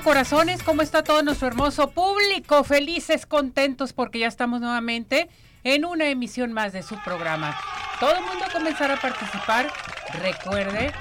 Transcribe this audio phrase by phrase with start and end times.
[0.00, 2.64] Corazones, ¿cómo está todo nuestro hermoso público?
[2.64, 5.28] Felices, contentos porque ya estamos nuevamente
[5.64, 7.54] en una emisión más de su programa.
[8.00, 9.70] Todo el mundo comenzará a participar.
[10.14, 10.92] Recuerde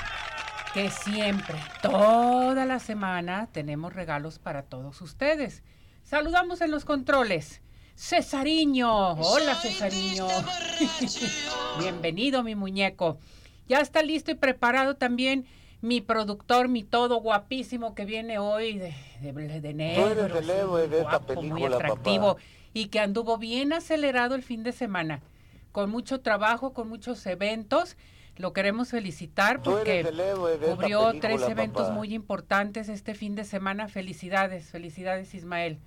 [0.73, 5.63] que siempre, toda la semana, tenemos regalos para todos ustedes.
[6.03, 7.61] Saludamos en los controles.
[7.95, 10.27] Cesariño, hola Cesariño.
[11.79, 13.19] Bienvenido mi muñeco.
[13.69, 15.47] Ya está listo y preparado también
[15.81, 20.27] mi productor, mi todo guapísimo que viene hoy de, de, de negro,
[20.87, 22.45] de guapo, muy atractivo papá.
[22.73, 25.21] y que anduvo bien acelerado el fin de semana,
[25.71, 27.97] con mucho trabajo, con muchos eventos.
[28.37, 31.93] Lo queremos felicitar porque esta cubrió película, tres eventos papá.
[31.93, 33.87] muy importantes este fin de semana.
[33.87, 35.79] Felicidades, felicidades Ismael.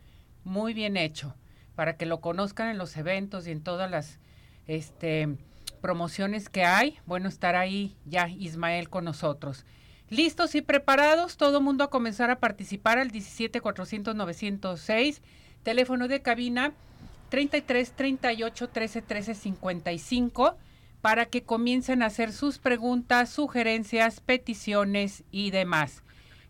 [0.44, 1.34] Muy bien hecho.
[1.74, 4.20] Para que lo conozcan en los eventos y en todas las
[4.66, 5.36] este,
[5.80, 6.98] promociones que hay.
[7.06, 9.64] Bueno, estar ahí ya Ismael con nosotros.
[10.10, 15.22] Listos y preparados, todo mundo a comenzar a participar al 17 400 906,
[15.62, 16.72] teléfono de cabina
[17.30, 20.58] 33 38 13 13 55
[21.00, 26.02] para que comiencen a hacer sus preguntas, sugerencias, peticiones y demás.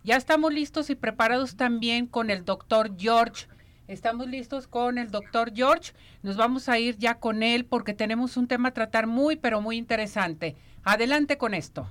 [0.02, 3.46] Ya estamos listos y preparados también con el doctor George.
[3.86, 5.92] Estamos listos con el doctor George.
[6.22, 9.60] Nos vamos a ir ya con él porque tenemos un tema a tratar muy, pero
[9.60, 10.56] muy interesante.
[10.82, 11.88] Adelante con esto.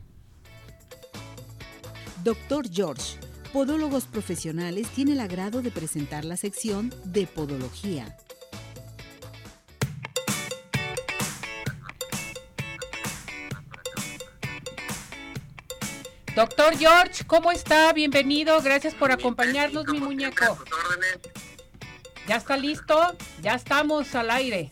[2.23, 3.19] Doctor George,
[3.51, 8.17] Podólogos Profesionales tiene el agrado de presentar la sección de Podología.
[16.33, 17.91] Doctor George, ¿cómo está?
[17.91, 18.61] Bienvenido.
[18.61, 20.57] Gracias por acompañarnos, mi muñeco.
[22.25, 23.17] ¿Ya está listo?
[23.41, 24.71] Ya estamos al aire.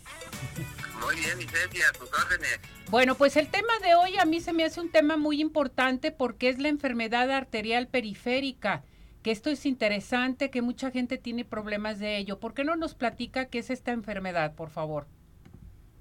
[1.01, 2.59] Muy bien, mi Ceci, a tus órdenes.
[2.91, 6.12] Bueno, pues el tema de hoy a mí se me hace un tema muy importante
[6.12, 8.84] porque es la enfermedad arterial periférica,
[9.24, 12.41] que esto es interesante, que mucha gente tiene problemas de ello.
[12.41, 15.07] ¿Por qué no nos platica qué es esta enfermedad, por favor?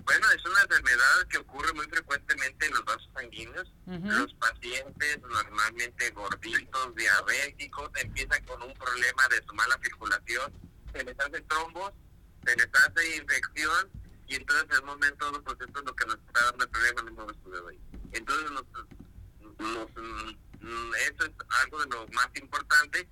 [0.03, 3.73] Bueno, es una enfermedad que ocurre muy frecuentemente en los vasos sanguíneos.
[3.87, 10.53] Los pacientes normalmente gorditos, diabéticos, empiezan con un problema de su mala circulación,
[10.93, 11.93] se les hace trombos,
[12.45, 14.00] se les hace infección
[14.31, 17.01] y entonces en un momento pues esto es lo que nos está dando el problema
[17.01, 17.81] el nuevo estudio de hoy.
[18.13, 18.65] Entonces nos,
[20.61, 21.33] mm, eso es
[21.63, 23.09] algo de lo más importante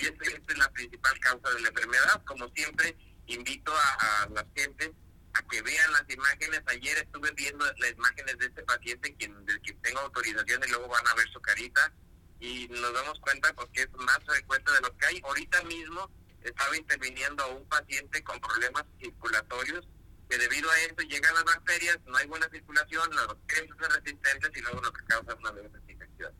[0.00, 2.24] y esta es la principal causa de la enfermedad.
[2.24, 2.96] Como siempre,
[3.26, 4.90] invito a, a las gentes
[5.34, 6.62] a que vean las imágenes.
[6.66, 10.88] Ayer estuve viendo las imágenes de este paciente, quien, del que tengo autorización, y luego
[10.88, 11.92] van a ver su carita.
[12.40, 15.20] Y nos damos cuenta porque es más frecuente de lo que hay.
[15.24, 16.10] Ahorita mismo
[16.42, 19.86] estaba interviniendo a un paciente con problemas circulatorios,
[20.28, 24.50] que debido a esto llegan las bacterias, no hay buena circulación, las bacterias son resistentes
[24.54, 25.52] y luego lo que causa es una
[25.88, 26.32] infección.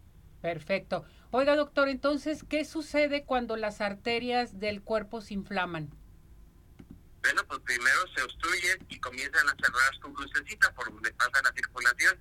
[0.43, 1.05] Perfecto.
[1.31, 5.91] Oiga, doctor, entonces, ¿qué sucede cuando las arterias del cuerpo se inflaman?
[7.23, 11.53] Bueno, pues primero se obstruyen y comienzan a cerrar su lucecita por donde pasa la
[11.53, 12.21] circulación.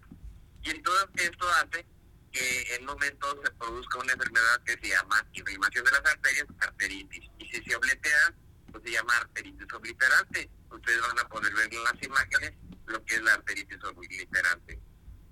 [0.64, 1.86] Y entonces esto hace
[2.32, 7.30] que en momento se produzca una enfermedad que se llama inflamación de las arterias, arteritis.
[7.38, 8.36] Y si se obletean,
[8.72, 10.50] pues se llama arteritis obliterante.
[10.76, 12.54] Ustedes van a poder ver en las imágenes
[12.86, 14.80] lo que es la arteritis obliterante.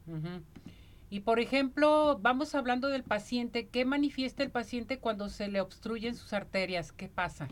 [0.07, 0.43] Ujú.
[1.09, 3.67] Y por ejemplo, vamos hablando del paciente.
[3.69, 6.91] ¿Qué manifiesta el paciente cuando se le obstruyen sus arterias?
[6.91, 7.47] ¿Qué pasa?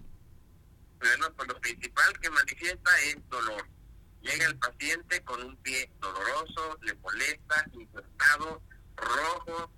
[1.00, 3.68] Bueno, pues lo principal que manifiesta es dolor.
[4.22, 8.62] Llega el paciente con un pie doloroso, le molesta, infectado,
[8.96, 9.72] rojo,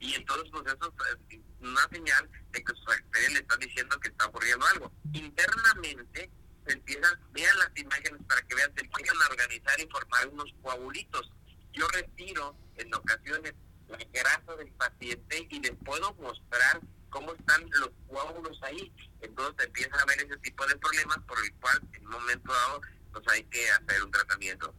[0.00, 0.94] y entonces pues eso
[1.30, 4.92] es una señal de que sus arterias le están diciendo que está ocurriendo algo.
[5.12, 6.30] Internamente
[6.72, 11.30] empiezan, vean las imágenes para que vean, se empiezan a organizar y formar unos coagulitos.
[11.72, 13.54] Yo retiro en ocasiones
[13.88, 16.80] la grasa del paciente y les puedo mostrar
[17.10, 18.92] cómo están los coágulos ahí.
[19.20, 22.80] Entonces empieza a haber ese tipo de problemas por el cual en un momento dado
[23.12, 24.74] pues hay que hacer un tratamiento.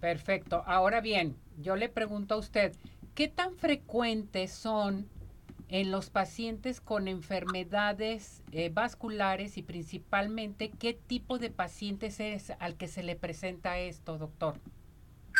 [0.00, 0.64] Perfecto.
[0.66, 2.74] Ahora bien, yo le pregunto a usted,
[3.14, 5.08] ¿qué tan frecuentes son
[5.72, 12.76] en los pacientes con enfermedades eh, vasculares y principalmente qué tipo de pacientes es al
[12.76, 14.60] que se le presenta esto, doctor.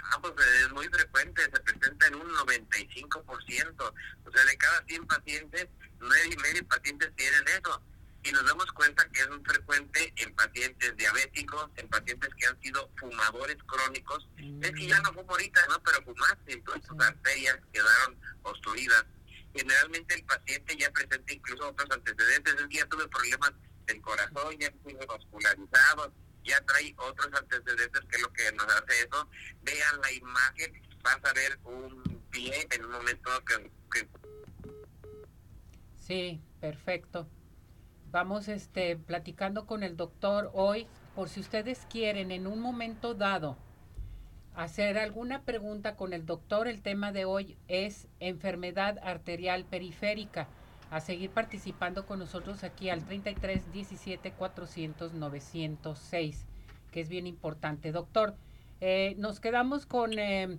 [0.05, 0.34] Ah, pues
[0.64, 3.94] es muy frecuente, se presenta en un 95%.
[4.25, 5.69] O sea, de cada 100 pacientes,
[6.00, 7.82] 9 y medio pacientes tienen eso.
[8.25, 12.58] Y nos damos cuenta que es muy frecuente en pacientes diabéticos, en pacientes que han
[12.62, 14.26] sido fumadores crónicos.
[14.62, 15.82] Es que ya no fumo ahorita, ¿no?
[15.82, 19.05] Pero fumaste, entonces sus arterias quedaron obstruidas.
[19.54, 22.54] Generalmente el paciente ya presenta incluso otros antecedentes.
[22.54, 23.52] Es que ya tuve problemas
[23.87, 26.12] del corazón, ya fui vascularizado,
[26.44, 29.28] ya trae otros antecedentes que es lo que nos hace eso.
[29.62, 34.08] Vean la imagen, vas a ver un pie en un momento que...
[35.96, 37.28] Sí, perfecto.
[38.10, 43.56] Vamos este, platicando con el doctor hoy, por si ustedes quieren en un momento dado
[44.54, 50.49] hacer alguna pregunta con el doctor, el tema de hoy es enfermedad arterial periférica.
[50.90, 56.46] A seguir participando con nosotros aquí al 33 17 400 906,
[56.90, 57.93] que es bien importante.
[57.93, 58.37] Doctor,
[58.82, 60.58] eh, nos quedamos con eh,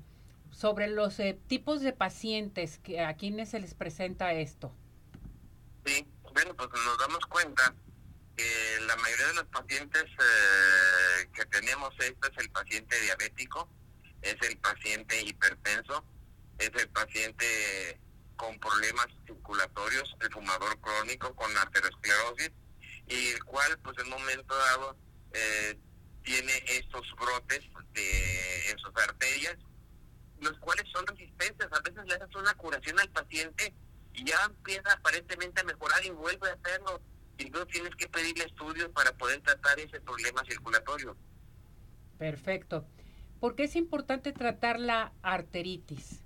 [0.50, 4.74] sobre los eh, tipos de pacientes que a quienes se les presenta esto.
[5.86, 7.75] Sí, bueno, pues nos damos cuenta
[8.36, 10.06] que la mayoría de los pacientes
[11.34, 13.69] que tenemos esto es el paciente diabético,
[14.24, 16.04] es el paciente hipertenso,
[16.58, 18.00] es el paciente
[18.36, 22.52] con problemas circulatorios, el fumador crónico con arteriosclerosis,
[23.08, 24.98] y el cual pues en un momento dado
[25.34, 25.78] eh,
[26.24, 27.62] tiene estos brotes
[27.94, 29.58] de, en sus arterias,
[30.40, 33.74] los cuales son resistentes, a veces le haces una curación al paciente
[34.14, 37.02] y ya empieza aparentemente a mejorar y vuelve a hacerlo,
[37.38, 41.18] y entonces tienes que pedirle estudios para poder tratar ese problema circulatorio.
[42.18, 42.86] Perfecto.
[43.44, 46.22] ¿Por qué es importante tratar la arteritis?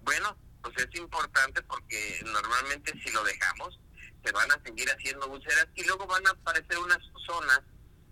[0.00, 3.78] Bueno, pues es importante porque normalmente si lo dejamos,
[4.24, 7.60] se van a seguir haciendo úlceras y luego van a aparecer unas zonas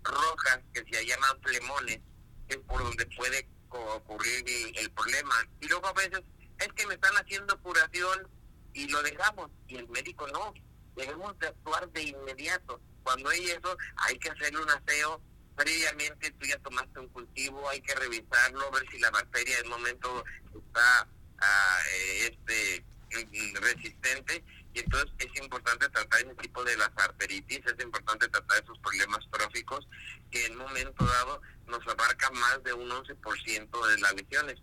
[0.03, 2.01] rojas que se llaman flemones,
[2.47, 5.33] que es por donde puede ocurrir el, problema.
[5.59, 6.21] Y luego a veces
[6.59, 8.27] es que me están haciendo curación
[8.73, 10.53] y lo dejamos, y el médico no.
[10.95, 12.79] Debemos de actuar de inmediato.
[13.01, 15.19] Cuando hay eso, hay que hacerle un aseo
[15.59, 19.69] previamente tú ya tomaste un cultivo, hay que revisarlo, ver si la bacteria en el
[19.69, 20.23] momento
[20.53, 21.05] está
[21.39, 22.85] ah, eh, este
[23.59, 28.79] resistente y entonces es importante tratar ese tipo de las arteritis, es importante tratar esos
[28.79, 29.85] problemas tróficos
[30.31, 34.61] que en un momento dado nos abarca más de un 11% de las lesiones.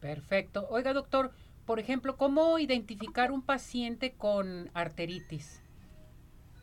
[0.00, 0.66] Perfecto.
[0.70, 1.32] Oiga, doctor,
[1.66, 5.59] por ejemplo, ¿cómo identificar un paciente con arteritis?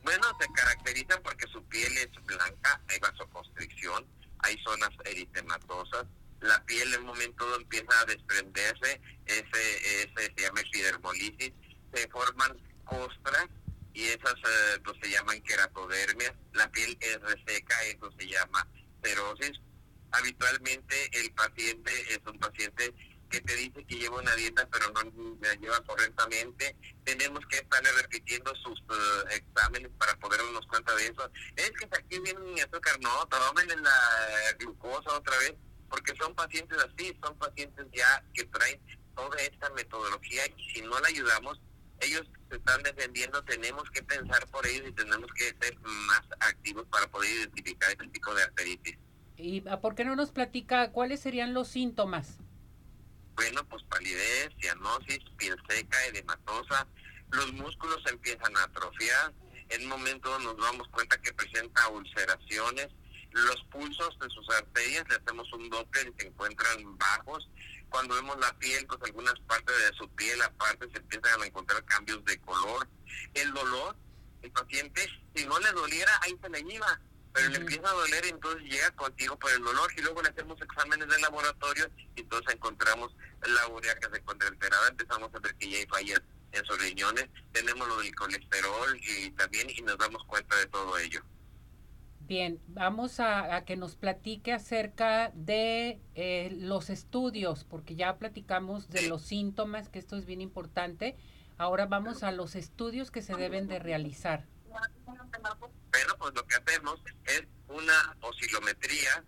[0.07, 4.07] Bueno, se caracterizan porque su piel es blanca, hay vasoconstricción,
[4.39, 6.05] hay zonas eritematosas,
[6.39, 11.51] la piel en un momento empieza a desprenderse, ese, ese se llama epidermolisis,
[11.93, 13.47] se forman costras
[13.93, 18.65] y esas eh, pues, se llaman queratodermias, la piel es reseca, eso se llama
[19.03, 19.59] cerosis.
[20.11, 22.93] Habitualmente el paciente es un paciente
[23.29, 26.75] que te dice que lleva una dieta pero no la lleva correctamente.
[27.03, 31.29] Tenemos que estar repitiendo sus eh, exámenes para poder darnos cuenta de eso.
[31.55, 35.55] Es que aquí viene mi azúcar, no, tomen la glucosa otra vez,
[35.89, 38.79] porque son pacientes así, son pacientes ya que traen
[39.15, 41.59] toda esta metodología y si no la ayudamos,
[41.99, 46.85] ellos se están defendiendo, tenemos que pensar por ellos y tenemos que ser más activos
[46.91, 48.97] para poder identificar este tipo de arteritis.
[49.37, 52.39] ¿Y por qué no nos platica cuáles serían los síntomas?
[53.37, 56.87] Bueno, pues palidez, cianosis, piel seca, edematosa,
[57.29, 59.31] los músculos empiezan a atrofiar,
[59.69, 62.87] en un momento nos damos cuenta que presenta ulceraciones,
[63.29, 67.47] los pulsos de sus arterias, le hacemos un doppler y se encuentran bajos,
[67.89, 71.85] cuando vemos la piel, pues algunas partes de su piel aparte se empiezan a encontrar
[71.85, 72.87] cambios de color,
[73.35, 73.95] el dolor,
[74.41, 76.99] el paciente, si no le doliera, ahí se le iba,
[77.37, 80.29] pero le empieza a doler y entonces llega contigo por el dolor y luego le
[80.29, 85.39] hacemos exámenes de laboratorio y entonces encontramos la urea que se encuentra alterada, empezamos a
[85.39, 89.81] ver que ya hay fallas en sus riñones, tenemos lo del colesterol y también y
[89.83, 91.21] nos damos cuenta de todo ello.
[92.21, 99.07] Bien, vamos a, que nos platique acerca de eh, los estudios, porque ya platicamos de
[99.07, 101.15] los síntomas, que esto es bien importante.
[101.57, 104.45] Ahora vamos a los estudios que se deben de realizar.
[105.91, 109.23] Bueno, pues lo que hacemos es una oscilometría,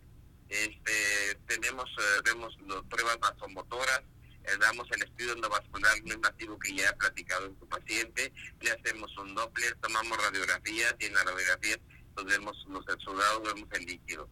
[0.49, 4.01] este, tenemos, eh, vemos las pruebas vasomotoras,
[4.43, 8.71] eh, damos el estudio endovascular no invasivo que ya he platicado en tu paciente, le
[8.71, 11.77] hacemos un Doppler, tomamos radiografías y en la radiografía
[12.15, 14.29] pues, vemos los exudados, vemos el líquido.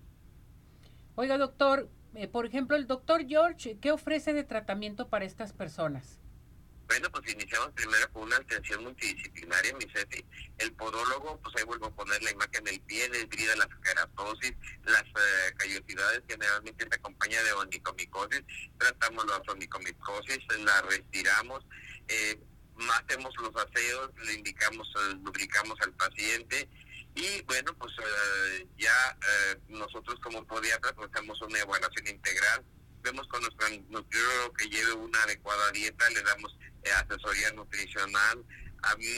[1.15, 6.19] Oiga, doctor, eh, por ejemplo, el doctor George, ¿qué ofrece de tratamiento para estas personas?
[6.87, 10.23] Bueno, pues iniciamos primero con una atención multidisciplinaria, mi Ceci.
[10.57, 14.53] El podólogo, pues ahí vuelvo a poner la imagen del pie, desbrida la keratosis,
[14.85, 18.41] las eh, callosidades generalmente se acompaña de onicomicosis,
[18.77, 21.65] tratamos la onicomicosis, la respiramos,
[22.07, 22.39] eh,
[22.93, 26.69] hacemos los aseos, le indicamos, eh, lubricamos al paciente
[27.15, 32.63] y bueno, pues eh, ya eh, nosotros como podiatras pues hacemos una evaluación integral,
[33.01, 36.55] vemos con nuestro nutriólogo que lleve una adecuada dieta, le damos
[36.91, 38.43] asesoría nutricional,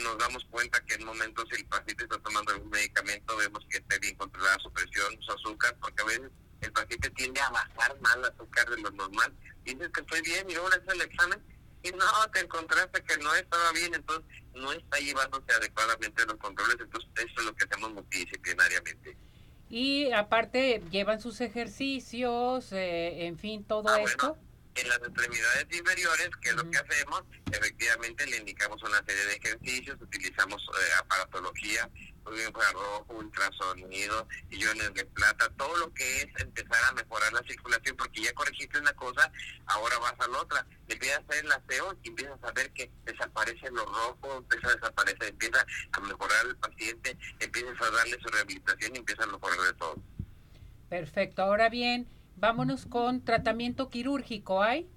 [0.02, 3.98] nos damos cuenta que en momentos el paciente está tomando algún medicamento, vemos que esté
[3.98, 8.18] bien controlada su presión, su azúcar, porque a veces el paciente tiende a bajar mal
[8.18, 9.32] el azúcar de lo normal,
[9.64, 11.40] dices que estoy bien y le haces el examen
[11.82, 14.24] y no, te encontraste que no estaba bien, entonces
[14.54, 19.16] no está llevándose adecuadamente los controles, entonces eso es lo que hacemos multidisciplinariamente.
[19.70, 24.36] Y aparte llevan sus ejercicios, eh, en fin, todo ah, esto.
[24.74, 29.34] En las extremidades inferiores, que es lo que hacemos, efectivamente le indicamos una serie de
[29.34, 31.90] ejercicios, utilizamos eh, aparatología,
[32.46, 38.22] infrarrojo, ultrasonido, iones de plata, todo lo que es empezar a mejorar la circulación, porque
[38.22, 39.30] ya corregiste una cosa,
[39.66, 40.66] ahora vas a la otra.
[40.88, 44.74] Empiezas a hacer el aseo y empiezas a ver que desaparece lo rojo, empieza a
[44.74, 49.58] desaparecer, empieza a mejorar el paciente, empiezas a darle su rehabilitación y empieza a mejorar
[49.60, 49.96] de todo.
[50.88, 52.08] Perfecto, ahora bien,
[52.40, 54.88] vámonos con tratamiento quirúrgico, ¿hay?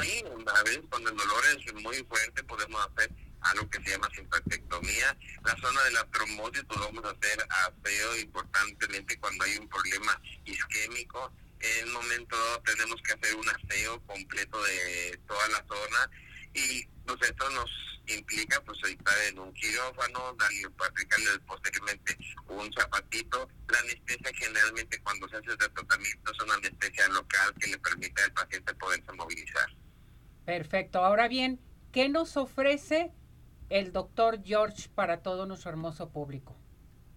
[0.00, 4.08] Sí, a veces cuando el dolor es muy fuerte podemos hacer algo que se llama
[4.14, 5.16] simpatectomía.
[5.44, 10.20] La zona de la trombosis, pues vamos a hacer aseo importantemente cuando hay un problema
[10.44, 11.32] isquémico.
[11.60, 16.10] En un momento tenemos que hacer un aseo completo de toda la zona
[16.54, 17.70] y pues esto nos
[18.14, 23.48] implica pues estar en un quirófano, darle, aplicarle posteriormente un zapatito.
[23.68, 28.22] La anestesia generalmente cuando se hace el tratamiento es una anestesia local que le permite
[28.22, 29.68] al paciente poderse movilizar.
[30.44, 31.04] Perfecto.
[31.04, 31.60] Ahora bien,
[31.92, 33.12] ¿qué nos ofrece
[33.68, 36.56] el doctor George para todo nuestro hermoso público?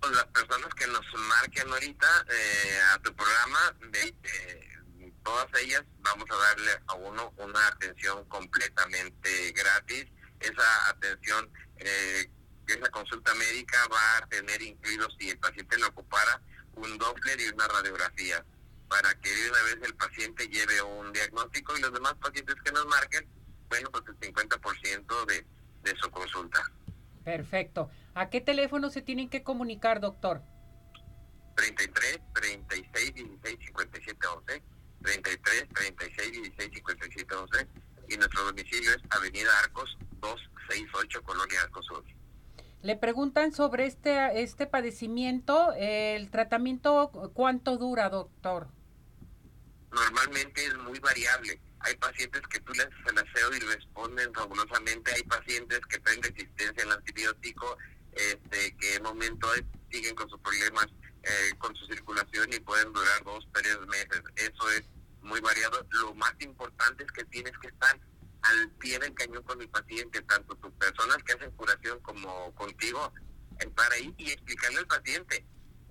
[0.01, 4.71] Pues las personas que nos marquen ahorita eh, a tu programa, de, eh,
[5.23, 10.07] todas ellas vamos a darle a uno una atención completamente gratis.
[10.41, 12.29] Esa atención, eh,
[12.67, 16.41] esa consulta médica va a tener incluido, si el paciente lo ocupara,
[16.75, 18.43] un Doppler y una radiografía,
[18.89, 22.71] para que de una vez el paciente lleve un diagnóstico y los demás pacientes que
[22.71, 23.27] nos marquen,
[23.69, 25.45] bueno, pues el 50% de
[25.83, 26.61] de su consulta.
[27.23, 27.89] Perfecto.
[28.13, 30.41] ¿A qué teléfono se tienen que comunicar, doctor?
[31.55, 34.63] 33 36 16 57 11.
[35.03, 37.67] 33 36 16 57 11.
[38.11, 42.03] Y nuestro domicilio es Avenida Arcos 268, Colonia Arcos Sur.
[42.81, 48.67] Le preguntan sobre este, este padecimiento, el tratamiento, ¿cuánto dura, doctor?
[49.91, 55.11] Normalmente es muy variable hay pacientes que tú le haces el aseo y responden fabulosamente,
[55.13, 57.77] hay pacientes que tienen resistencia al antibiótico,
[58.11, 59.47] este, que en momento
[59.91, 60.87] siguen con sus problemas
[61.23, 64.21] eh, con su circulación y pueden durar dos, tres meses.
[64.35, 64.83] Eso es
[65.31, 65.87] muy variado.
[65.89, 67.97] Lo más importante es que tienes que estar
[68.41, 73.13] al pie del cañón con el paciente, tanto tus personas que hacen curación como contigo,
[73.59, 75.45] estar ahí y explicarle al paciente.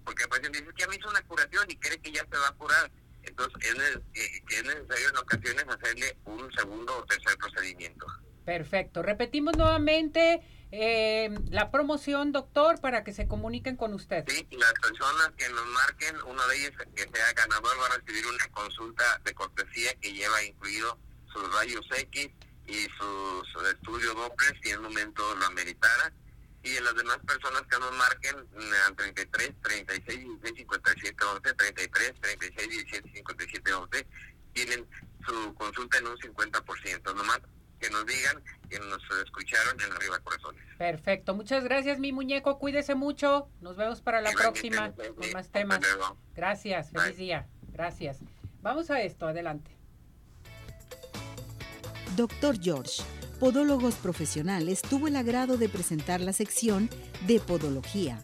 [0.05, 2.37] Porque el paciente dice que ya me hizo una curación y cree que ya se
[2.37, 2.91] va a curar
[3.23, 8.07] entonces es, necesario en ocasiones hacerle un segundo o tercer procedimiento.
[8.45, 9.03] Perfecto.
[9.03, 10.41] Repetimos nuevamente
[10.73, 14.25] eh, la promoción, doctor, para que se comuniquen con usted.
[14.29, 18.27] Sí, las personas que nos marquen, uno de ellos que sea ganador va a recibir
[18.27, 20.99] una consulta de cortesía que lleva incluido
[21.33, 22.31] sus rayos X
[22.67, 26.13] y sus estudios Doppler si un momento lo ameritara
[26.63, 28.37] y las demás personas que nos marquen
[28.87, 34.07] al 33, 36, 16, 57, 11, 33, 36, 17, 57, 11,
[34.53, 34.87] tienen
[35.27, 37.41] su consulta en un 50%, nomás
[37.81, 40.63] que nos digan que nos escucharon en Arriba Corazones.
[40.79, 45.81] Perfecto, muchas gracias mi muñeco, cuídese mucho, nos vemos para la próxima con más temas.
[46.35, 48.21] Gracias, feliz día, gracias.
[48.63, 49.77] Vamos a esto, adelante.
[52.17, 53.03] Doctor George
[53.41, 56.91] Podólogos Profesionales tuvo el agrado de presentar la sección
[57.27, 58.23] de Podología.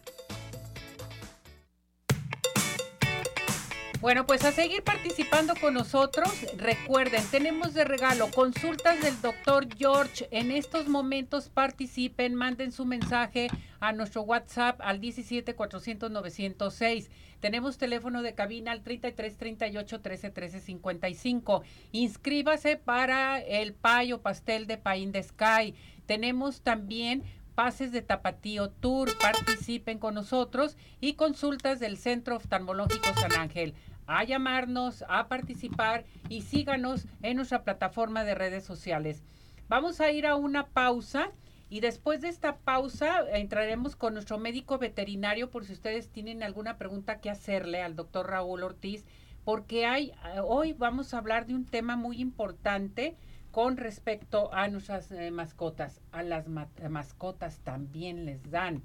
[3.99, 6.29] Bueno, pues a seguir participando con nosotros.
[6.55, 10.27] Recuerden, tenemos de regalo consultas del doctor George.
[10.29, 13.47] En estos momentos participen, manden su mensaje
[13.79, 17.09] a nuestro WhatsApp al 17 400 906.
[17.39, 21.63] Tenemos teléfono de cabina al 33 38 13 13 55.
[21.91, 25.73] Inscríbase para el payo pastel de Pain de Sky.
[26.05, 27.23] Tenemos también
[27.57, 33.73] pases de Tapatío Tour, participen con nosotros y consultas del Centro Oftalmológico San Ángel.
[34.05, 39.23] A llamarnos, a participar y síganos en nuestra plataforma de redes sociales.
[39.69, 41.31] Vamos a ir a una pausa
[41.67, 46.77] y después de esta pausa entraremos con nuestro médico veterinario por si ustedes tienen alguna
[46.77, 49.03] pregunta que hacerle al doctor Raúl Ortiz,
[49.43, 53.17] porque hay, eh, hoy vamos a hablar de un tema muy importante
[53.57, 55.99] con respecto a nuestras eh, mascotas.
[56.11, 58.83] A las mascotas también les dan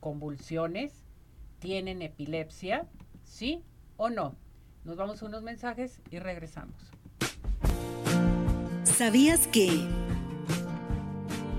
[0.00, 1.04] convulsiones,
[1.60, 2.88] tienen epilepsia,
[3.22, 3.62] ¿sí
[3.96, 4.34] o no?
[4.82, 6.74] Nos vamos a unos mensajes y regresamos.
[8.82, 9.86] ¿Sabías que...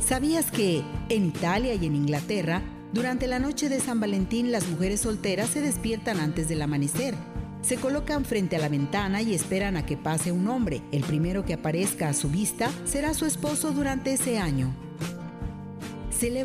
[0.01, 2.61] ¿Sabías que en Italia y en Inglaterra,
[2.91, 7.15] durante la noche de San Valentín las mujeres solteras se despiertan antes del amanecer?
[7.61, 10.81] Se colocan frente a la ventana y esperan a que pase un hombre.
[10.91, 14.73] El primero que aparezca a su vista será su esposo durante ese año.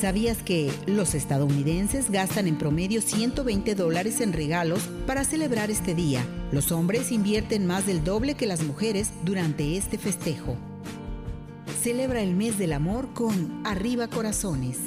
[0.00, 6.24] ¿Sabías que los estadounidenses gastan en promedio 120 dólares en regalos para celebrar este día?
[6.52, 10.56] Los hombres invierten más del doble que las mujeres durante este festejo.
[11.82, 14.78] Celebra el mes del amor con Arriba Corazones.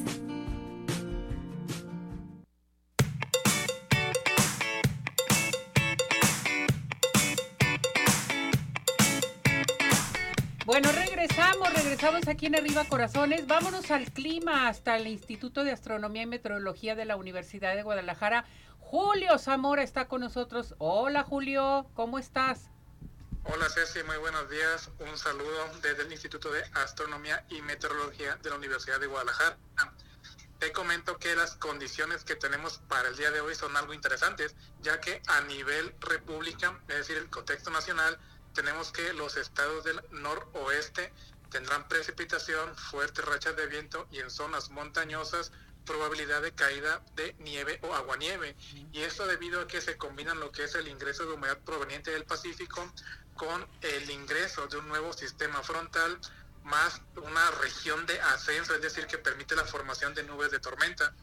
[11.91, 13.47] Regresamos, aquí en Arriba Corazones.
[13.47, 18.45] Vámonos al clima hasta el Instituto de Astronomía y Meteorología de la Universidad de Guadalajara.
[18.79, 20.73] Julio Zamora está con nosotros.
[20.77, 22.69] Hola Julio, ¿cómo estás?
[23.43, 24.89] Hola Ceci, muy buenos días.
[24.99, 29.57] Un saludo desde el Instituto de Astronomía y Meteorología de la Universidad de Guadalajara.
[30.59, 34.55] Te comento que las condiciones que tenemos para el día de hoy son algo interesantes,
[34.81, 38.17] ya que a nivel república, es decir, el contexto nacional,
[38.53, 41.11] tenemos que los estados del noroeste
[41.51, 45.51] tendrán precipitación, fuertes rachas de viento y en zonas montañosas
[45.85, 48.55] probabilidad de caída de nieve o aguanieve.
[48.91, 52.11] Y esto debido a que se combinan lo que es el ingreso de humedad proveniente
[52.11, 52.91] del Pacífico
[53.35, 56.19] con el ingreso de un nuevo sistema frontal
[56.63, 61.13] más una región de ascenso, es decir, que permite la formación de nubes de tormenta.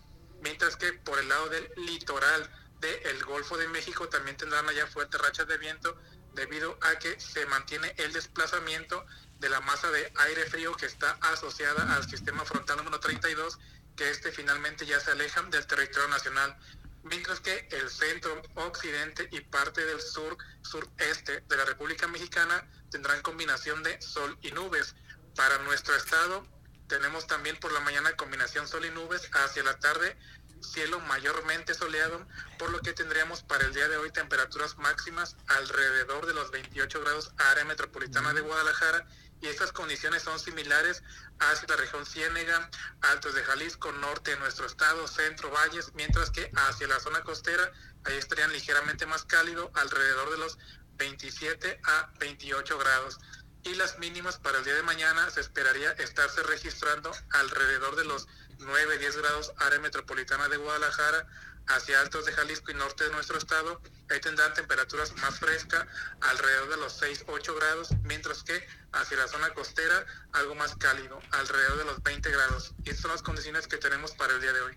[0.41, 5.21] Mientras que por el lado del litoral del Golfo de México también tendrán allá fuertes
[5.21, 5.97] rachas de viento
[6.35, 9.05] debido a que se mantiene el desplazamiento
[9.39, 13.59] de la masa de aire frío que está asociada al sistema frontal número 32,
[13.97, 16.57] que este finalmente ya se aleja del territorio nacional,
[17.03, 23.23] mientras que el centro occidente y parte del sur sureste de la República Mexicana tendrán
[23.23, 24.95] combinación de sol y nubes.
[25.37, 26.47] Para nuestro estado
[26.89, 30.17] tenemos también por la mañana combinación sol y nubes, hacia la tarde
[30.63, 32.27] cielo mayormente soleado,
[32.59, 37.01] por lo que tendríamos para el día de hoy temperaturas máximas alrededor de los 28
[37.01, 39.07] grados área metropolitana de Guadalajara
[39.41, 41.03] y estas condiciones son similares
[41.39, 42.71] hacia la región Ciénega,
[43.03, 47.71] Altos de Jalisco, norte de nuestro estado, centro, valles, mientras que hacia la zona costera,
[48.05, 50.59] ahí estarían ligeramente más cálido, alrededor de los
[50.97, 53.19] 27 a 28 grados.
[53.65, 58.27] Y las mínimas para el día de mañana se esperaría estarse registrando alrededor de los
[58.59, 61.27] 9, 10 grados área metropolitana de Guadalajara,
[61.69, 65.87] hacia altos de Jalisco y norte de nuestro estado, ahí tendrán temperaturas más frescas,
[66.21, 68.61] alrededor de los 6, 8 grados, mientras que
[68.93, 72.75] hacia la zona costera, algo más cálido, alrededor de los 20 grados.
[72.85, 74.77] Y estas son las condiciones que tenemos para el día de hoy.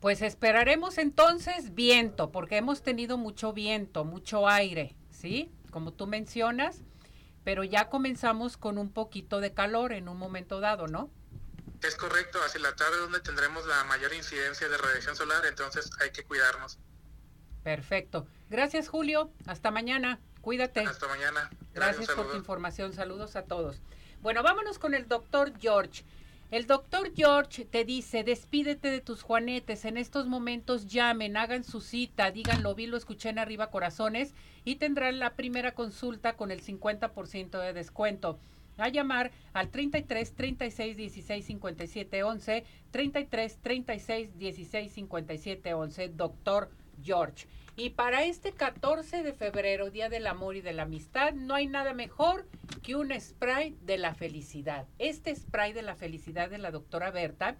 [0.00, 5.52] Pues esperaremos entonces viento, porque hemos tenido mucho viento, mucho aire, ¿sí?
[5.70, 6.82] Como tú mencionas,
[7.44, 11.10] pero ya comenzamos con un poquito de calor en un momento dado, ¿no?
[11.82, 16.10] Es correcto, hacia la tarde donde tendremos la mayor incidencia de radiación solar, entonces hay
[16.10, 16.78] que cuidarnos.
[17.64, 18.26] Perfecto.
[18.50, 19.32] Gracias, Julio.
[19.46, 20.20] Hasta mañana.
[20.40, 20.80] Cuídate.
[20.80, 21.50] Hasta mañana.
[21.74, 22.92] Gracias, por tu información.
[22.92, 23.80] Saludos a todos.
[24.20, 26.04] Bueno, vámonos con el doctor George.
[26.52, 31.80] El doctor George te dice, despídete de tus juanetes, en estos momentos llamen, hagan su
[31.80, 36.62] cita, díganlo, vi, lo escuché en arriba corazones y tendrán la primera consulta con el
[36.62, 38.38] 50% de descuento
[38.76, 46.70] a llamar al 33 36 16 57 11, 33 36 16 57 11, doctor
[47.02, 47.46] George.
[47.74, 51.66] Y para este 14 de febrero, Día del Amor y de la Amistad, no hay
[51.66, 52.46] nada mejor
[52.82, 54.86] que un spray de la felicidad.
[54.98, 57.56] Este spray de la felicidad de la doctora Berta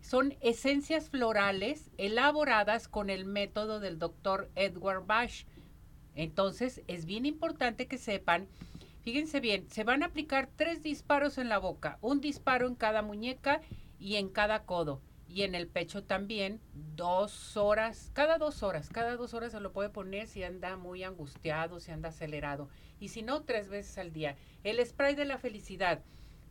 [0.00, 5.44] son esencias florales elaboradas con el método del doctor Edward Bash.
[6.14, 8.48] Entonces, es bien importante que sepan
[9.04, 13.02] Fíjense bien, se van a aplicar tres disparos en la boca, un disparo en cada
[13.02, 13.60] muñeca
[13.98, 15.02] y en cada codo.
[15.28, 19.72] Y en el pecho también, dos horas, cada dos horas, cada dos horas se lo
[19.72, 22.70] puede poner si anda muy angustiado, si anda acelerado.
[22.98, 24.36] Y si no, tres veces al día.
[24.62, 26.02] El spray de la felicidad.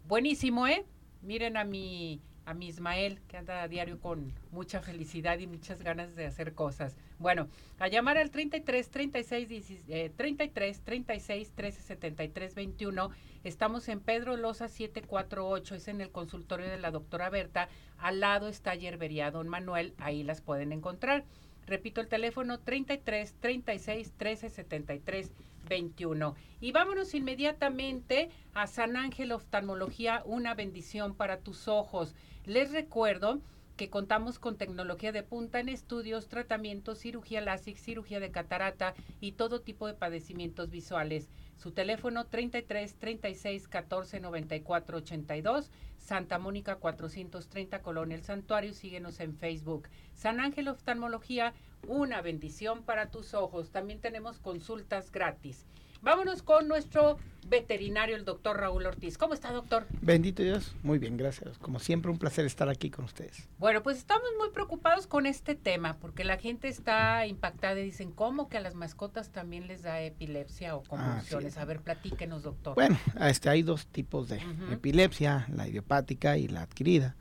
[0.07, 0.85] Buenísimo, ¿eh?
[1.23, 5.81] Miren a mi a mi Ismael, que anda a diario con mucha felicidad y muchas
[5.81, 6.97] ganas de hacer cosas.
[7.23, 7.47] Bueno,
[7.79, 9.85] a llamar al 33 36
[10.17, 13.11] 33 36 13 73 21.
[13.45, 17.69] Estamos en Pedro Loza 748, es en el consultorio de la doctora Berta.
[17.97, 21.23] Al lado está Yerbería Don Manuel, ahí las pueden encontrar.
[21.65, 25.31] Repito el teléfono 33 36 13 73
[25.69, 26.35] 21.
[26.59, 32.15] Y vámonos inmediatamente a San Ángel Oftalmología, una bendición para tus ojos.
[32.43, 33.39] Les recuerdo
[33.75, 39.31] que contamos con tecnología de punta en estudios, tratamientos, cirugía láser, cirugía de catarata y
[39.31, 41.29] todo tipo de padecimientos visuales.
[41.57, 48.73] Su teléfono 33 36 14 94 82, Santa Mónica 430 Colonia El Santuario.
[48.73, 49.87] Síguenos en Facebook.
[50.13, 51.53] San Ángel Oftalmología,
[51.87, 53.71] una bendición para tus ojos.
[53.71, 55.65] También tenemos consultas gratis.
[56.03, 59.17] Vámonos con nuestro veterinario, el doctor Raúl Ortiz.
[59.17, 59.87] ¿Cómo está, doctor?
[60.01, 61.57] Bendito Dios, muy bien, gracias.
[61.59, 63.47] Como siempre, un placer estar aquí con ustedes.
[63.57, 68.11] Bueno, pues estamos muy preocupados con este tema, porque la gente está impactada y dicen,
[68.11, 71.57] ¿cómo que a las mascotas también les da epilepsia o convulsiones?
[71.57, 72.75] a ver, platíquenos, doctor.
[72.75, 74.41] Bueno, este, hay dos tipos de
[74.73, 77.15] epilepsia, la idiopática y la adquirida.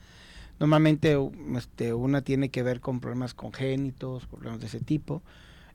[0.58, 1.16] Normalmente
[1.56, 5.22] este, una tiene que ver con problemas congénitos, problemas de ese tipo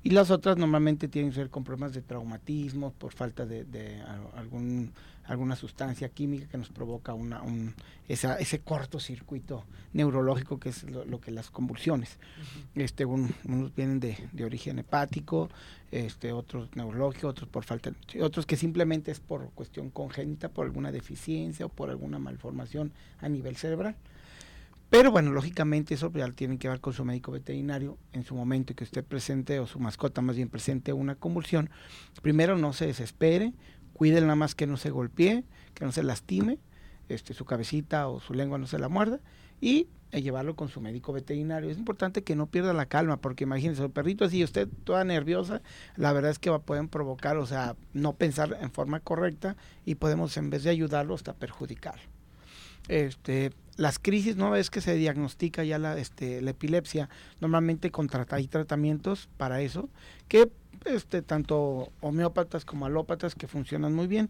[0.08, 4.02] y las otras normalmente tienen que ver con problemas de traumatismo por falta de,
[4.38, 4.94] algún,
[5.26, 7.74] alguna sustancia química que nos provoca una, un,
[8.08, 12.20] esa, ese cortocircuito neurológico que es lo, que las convulsiones.
[12.76, 15.50] este, unos vienen de, de, origen hepático,
[15.92, 17.92] este, otros neurológicos, otros por falta,
[18.22, 23.28] otros que simplemente es por cuestión congénita, por alguna deficiencia o por alguna malformación a
[23.28, 23.98] nivel cerebral.
[24.90, 28.74] Pero bueno, lógicamente eso ya tiene que ver con su médico veterinario en su momento
[28.74, 31.70] que usted presente o su mascota más bien presente una convulsión.
[32.22, 33.54] Primero no se desespere,
[33.94, 36.60] cuide nada más que no se golpee, que no se lastime,
[37.10, 39.20] este, su cabecita o su lengua no se la muerda
[39.60, 41.70] y eh, llevarlo con su médico veterinario.
[41.70, 45.62] Es importante que no pierda la calma, porque imagínense, el perrito así, usted toda nerviosa,
[45.98, 49.96] la verdad es que va, pueden provocar, o sea, no pensar en forma correcta y
[49.96, 52.04] podemos en vez de ayudarlo hasta perjudicarlo.
[52.88, 54.56] Este, las crisis, ¿no?
[54.56, 57.10] Es que se diagnostica ya la, este, la epilepsia,
[57.40, 57.92] normalmente
[58.32, 59.90] hay tratamientos para eso,
[60.28, 60.52] que
[60.86, 64.30] este, tanto homeópatas como alópatas que funcionan muy bien,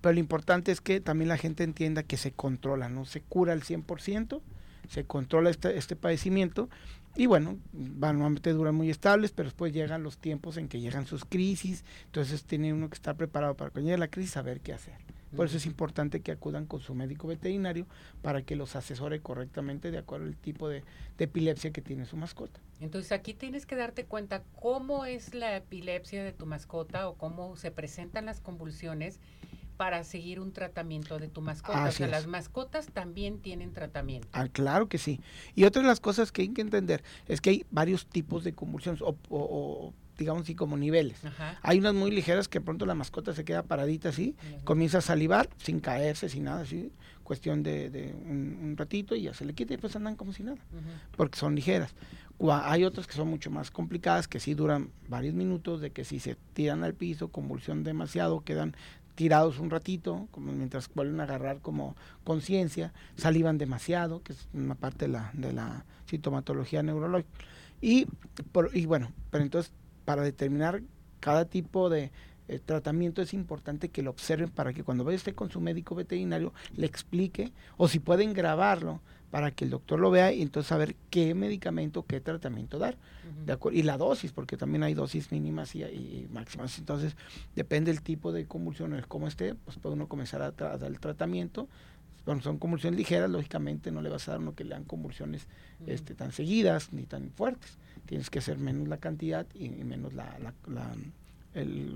[0.00, 3.52] pero lo importante es que también la gente entienda que se controla, no se cura
[3.52, 4.40] al 100%,
[4.88, 6.68] se controla este, este padecimiento
[7.16, 11.24] y bueno, normalmente duran muy estables, pero después llegan los tiempos en que llegan sus
[11.24, 14.94] crisis, entonces tiene uno que estar preparado para cuando llegue la crisis saber qué hacer.
[15.34, 17.86] Por eso es importante que acudan con su médico veterinario
[18.22, 20.82] para que los asesore correctamente de acuerdo al tipo de,
[21.18, 22.60] epilepsia que tiene su mascota.
[22.80, 27.56] Entonces aquí tienes que darte cuenta cómo es la epilepsia de tu mascota o cómo
[27.56, 29.20] se presentan las convulsiones
[29.76, 31.84] para seguir un tratamiento de tu mascota.
[31.84, 34.28] o sea, las mascotas también tienen tratamiento.
[34.32, 35.20] Ah, claro que sí.
[35.54, 38.54] Y otra de las cosas que hay que entender es que hay varios tipos de
[38.54, 41.18] convulsiones o digamos así, como niveles.
[41.62, 45.48] Hay unas muy ligeras que pronto la mascota se queda paradita así, comienza a salivar
[45.56, 46.92] sin caerse, sin nada, así,
[47.24, 50.58] cuestión de, un, ratito y ya se le quita y pues andan como si nada,
[51.16, 51.94] porque son ligeras.
[52.48, 56.20] Hay otras que son mucho más complicadas, que sí duran varios minutos, de que si
[56.20, 58.74] se tiran al piso, convulsión demasiado, quedan
[59.14, 64.74] tirados un ratito, como mientras vuelven a agarrar como conciencia, salivan demasiado, que es una
[64.74, 67.28] parte de la, de la sintomatología neurológica.
[67.82, 68.06] Y,
[68.52, 69.72] por, y bueno, pero entonces
[70.04, 70.82] para determinar
[71.20, 72.10] cada tipo de
[72.48, 75.94] eh, tratamiento es importante que lo observen para que cuando vaya usted con su médico
[75.94, 80.68] veterinario le explique o si pueden grabarlo para que el doctor lo vea y entonces
[80.68, 82.96] saber qué medicamento, qué tratamiento dar.
[83.46, 86.76] de y la dosis, porque también hay dosis mínimas y, máximas.
[86.78, 87.16] Entonces,
[87.54, 91.68] depende del tipo de convulsiones, cómo esté, pues puede uno comenzar a, dar el tratamiento.
[92.30, 95.48] Cuando son convulsiones ligeras, lógicamente no le vas a dar uno que le dan convulsiones
[95.84, 97.76] este, tan seguidas ni tan fuertes.
[98.06, 100.94] Tienes que hacer menos la cantidad y, menos la, la, la,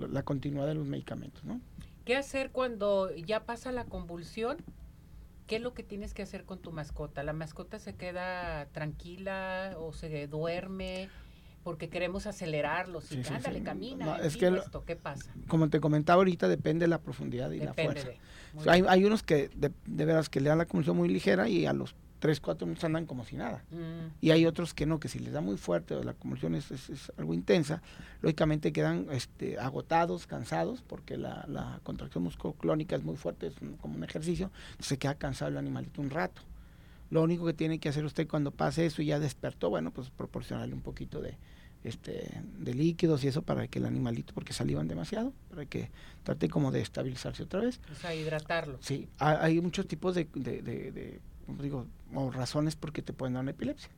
[0.08, 1.44] la continuidad de los medicamentos.
[1.44, 1.60] ¿no?
[2.04, 4.56] ¿Qué hacer cuando ya pasa la convulsión?
[5.46, 7.22] ¿Qué es lo que tienes que hacer con tu mascota?
[7.22, 11.10] ¿La mascota se queda tranquila o se duerme?
[11.64, 13.00] Porque queremos acelerarlo.
[13.00, 14.18] Si sí, camina.
[14.18, 15.32] es que esto, ¿Qué pasa?
[15.48, 18.08] Como te comentaba ahorita, depende de la profundidad y la fuerza.
[18.66, 21.64] hay, hay, unos que de, de, veras que le dan la convulsión muy ligera y
[21.64, 23.64] a los 3, 4 minutos andan como si nada.
[23.70, 24.14] Mm.
[24.22, 26.70] Y hay otros que no, que si les da muy fuerte o la convulsión es,
[26.70, 27.82] es, algo intensa,
[28.22, 33.96] lógicamente quedan este, agotados, cansados, porque la, la contracción musculoclónica es muy fuerte, es como
[33.96, 36.40] un ejercicio, se queda cansado el animalito un rato.
[37.10, 40.08] Lo único que tiene que hacer usted cuando pase eso y ya despertó, bueno, pues
[40.08, 41.36] proporcionarle un poquito de,
[41.84, 45.90] este, de líquidos y eso para que el animalito, porque salivan demasiado, para que
[46.22, 47.80] trate como de estabilizarse otra vez.
[47.92, 48.78] O sea, hidratarlo.
[48.80, 51.20] Sí, hay, muchos tipos de, de, de
[51.60, 53.90] digo, o razones por qué te pueden dar una epilepsia.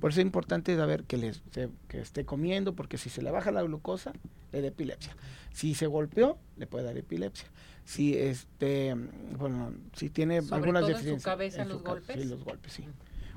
[0.00, 1.42] Por eso es importante saber que, les,
[1.88, 4.12] que esté comiendo, porque si se le baja la glucosa,
[4.52, 5.16] le da epilepsia.
[5.52, 7.48] Si se golpeó, le puede dar epilepsia.
[7.84, 8.94] Si este,
[9.36, 11.14] bueno, si tiene algunas deficiencias.
[11.14, 12.16] En su cabeza los golpes.
[12.16, 12.84] Sí, los golpes, sí.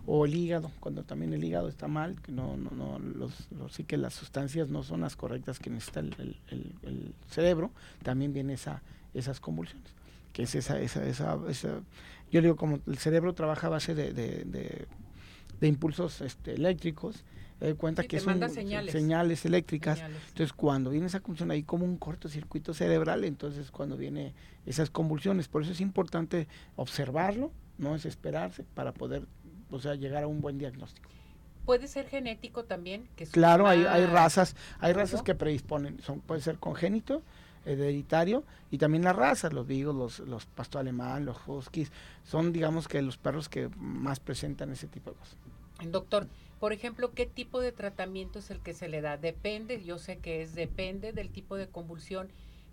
[0.05, 3.83] O el hígado, cuando también el hígado está mal, que no, no, no, los, sí
[3.83, 7.71] que las sustancias no son las correctas que necesita el, el, cerebro,
[8.03, 8.81] también viene esa,
[9.13, 9.93] esas convulsiones,
[10.33, 11.81] que es esa, esa, esa, esa
[12.31, 14.87] yo digo, como el cerebro trabaja a base de, de,
[15.67, 17.23] impulsos este, eléctricos,
[17.59, 18.41] doy cuenta que son
[18.89, 19.45] señales.
[19.45, 19.99] eléctricas.
[19.99, 24.33] Entonces, cuando viene esa convulsión, ahí como un cortocircuito cerebral, entonces cuando viene
[24.65, 25.47] esas convulsiones.
[25.47, 29.27] Por eso es importante observarlo, no desesperarse para poder,
[29.71, 31.09] o sea, llegar a un buen diagnóstico.
[31.65, 33.07] Puede ser genético también.
[33.15, 37.21] Que claro, hay, hay razas, hay razas que predisponen, son, puede ser congénito,
[37.65, 41.91] hereditario y también las razas, los vigos, los, los pasto alemán, los huskies,
[42.23, 45.37] son digamos que los perros que más presentan ese tipo de cosas.
[45.89, 46.27] Doctor,
[46.59, 49.17] por ejemplo, ¿qué tipo de tratamiento es el que se le da?
[49.17, 52.29] Depende, yo sé que es depende del tipo de convulsión,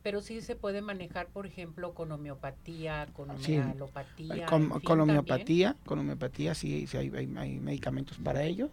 [0.08, 4.46] pero sí se puede manejar, por ejemplo, con homeopatía, con homeopatía.
[4.46, 8.70] Con, con, homeopatía, con homeopatía sí, sí hay, hay, hay, medicamentos para ello.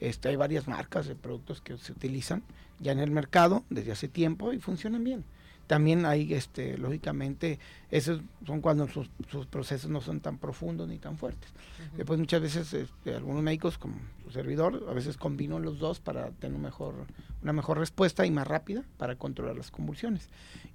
[0.00, 2.42] Este, hay varias marcas de productos que se utilizan
[2.80, 5.24] ya en el mercado desde hace tiempo y funcionan bien.
[5.66, 7.58] También hay, este, lógicamente,
[7.90, 9.08] esos son cuando sus,
[9.50, 11.50] procesos no son tan profundos ni tan fuertes.
[11.96, 16.30] Después muchas veces este, algunos médicos, como su servidor, a veces combinan los dos para
[16.32, 16.94] tener mejor,
[17.42, 20.28] una mejor respuesta y más rápida para controlar las convulsiones.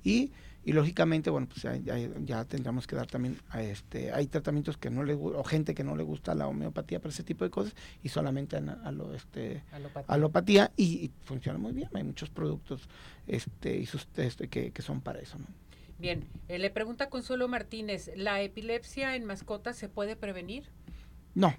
[0.03, 0.31] Y
[0.63, 5.03] y lógicamente bueno pues ya, tendremos que dar también a este hay tratamientos que no
[5.03, 8.09] le o gente que no le gusta la homeopatía para ese tipo de cosas y
[8.09, 9.63] solamente a, lo este
[10.07, 11.89] alopatía, y, funciona muy bien.
[11.93, 12.89] Hay muchos productos
[13.27, 15.45] este y sus este, que, que son para eso ¿no?
[15.97, 20.69] bien eh, le pregunta Consuelo Martínez la epilepsia en mascotas se puede prevenir
[21.35, 21.53] no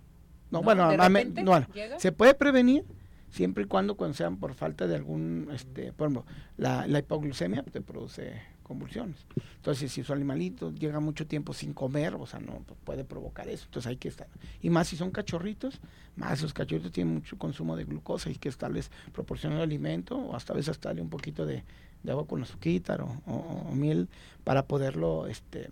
[0.51, 1.67] no, bueno, no,
[1.99, 2.85] se puede prevenir
[3.31, 7.63] siempre y cuando cuando sean por falta de algún este por ejemplo la, la hipoglucemia
[7.63, 9.27] te produce convulsiones.
[9.57, 13.65] Entonces, si su animalito llega mucho tiempo sin comer, o sea, no puede provocar eso.
[13.65, 14.29] Entonces hay que estar.
[14.63, 15.81] Y más si son cachorritos,
[16.15, 20.53] más los cachorritos tienen mucho consumo de glucosa, hay que estarles proporcionando alimento, o hasta
[20.53, 21.65] a veces hasta darle un poquito de,
[22.09, 24.09] agua con azúcar o, o, miel
[24.45, 25.69] para poderlo este,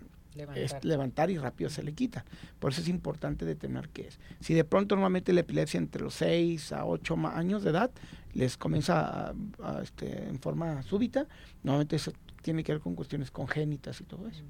[0.83, 1.29] levantar.
[1.29, 2.25] y rápido se le quita.
[2.59, 4.19] Por eso es importante determinar qué es.
[4.41, 7.91] Si de pronto normalmente la epilepsia entre los 6 a 8 años de edad
[8.33, 9.33] les comienza
[9.63, 11.27] a, este, en forma súbita,
[11.63, 14.43] normalmente eso tiene que ver con cuestiones congénitas y todo eso.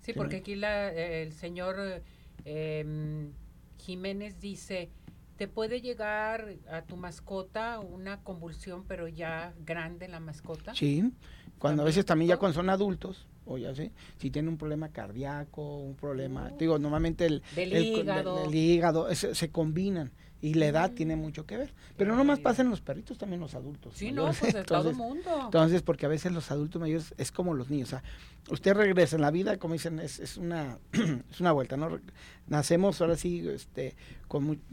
[0.00, 2.02] Sí, porque aquí la, el señor
[2.44, 3.32] em,
[3.78, 4.90] Jiménez dice,
[5.36, 10.74] te puede llegar a tu mascota una convulsión, pero ya grande la mascota.
[10.74, 11.12] Sí,
[11.58, 14.90] cuando a veces también ya cuando son adultos, o ya sé, si tiene un problema
[14.90, 16.56] cardíaco, un problema, oh.
[16.58, 21.74] digo, normalmente el, del hígado, se, combinan Y la edad tiene mucho que ver.
[21.96, 23.94] Pero no más pasa en los perritos, también los adultos.
[23.96, 25.30] Sí, no, pues de todo mundo.
[25.44, 27.88] Entonces, porque a veces los adultos mayores es como los niños.
[27.88, 28.02] O sea,
[28.50, 30.78] usted regresa en la vida, como dicen, es, es una
[31.30, 31.98] es una vuelta, ¿no?
[32.46, 33.94] Nacemos ahora sí, este,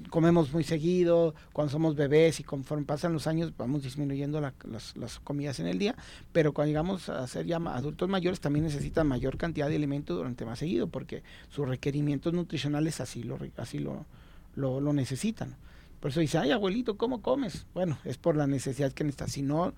[0.09, 5.19] comemos muy seguido, cuando somos bebés y conforme pasan los años vamos disminuyendo las, las,
[5.19, 5.95] comidas en el día,
[6.31, 10.45] pero cuando llegamos a ser ya adultos mayores también necesitan mayor cantidad de alimentos durante
[10.45, 14.05] más seguido, porque sus requerimientos nutricionales así lo, así lo,
[14.55, 15.57] lo, lo necesitan.
[15.99, 17.65] Por eso dice, ay abuelito, ¿cómo comes?
[17.73, 19.27] Bueno, es por la necesidad que necesita.
[19.27, 19.73] Si no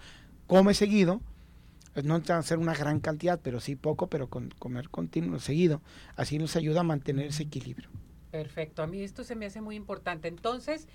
[0.47, 1.21] come seguido,
[1.93, 5.39] pues no va a ser una gran cantidad, pero sí poco, pero con comer continuo,
[5.39, 5.81] seguido.
[6.15, 7.89] Así nos ayuda a mantener ese equilibrio.
[8.29, 10.27] Perfecto, a mí esto se me hace muy importante.
[10.27, 10.87] Entonces,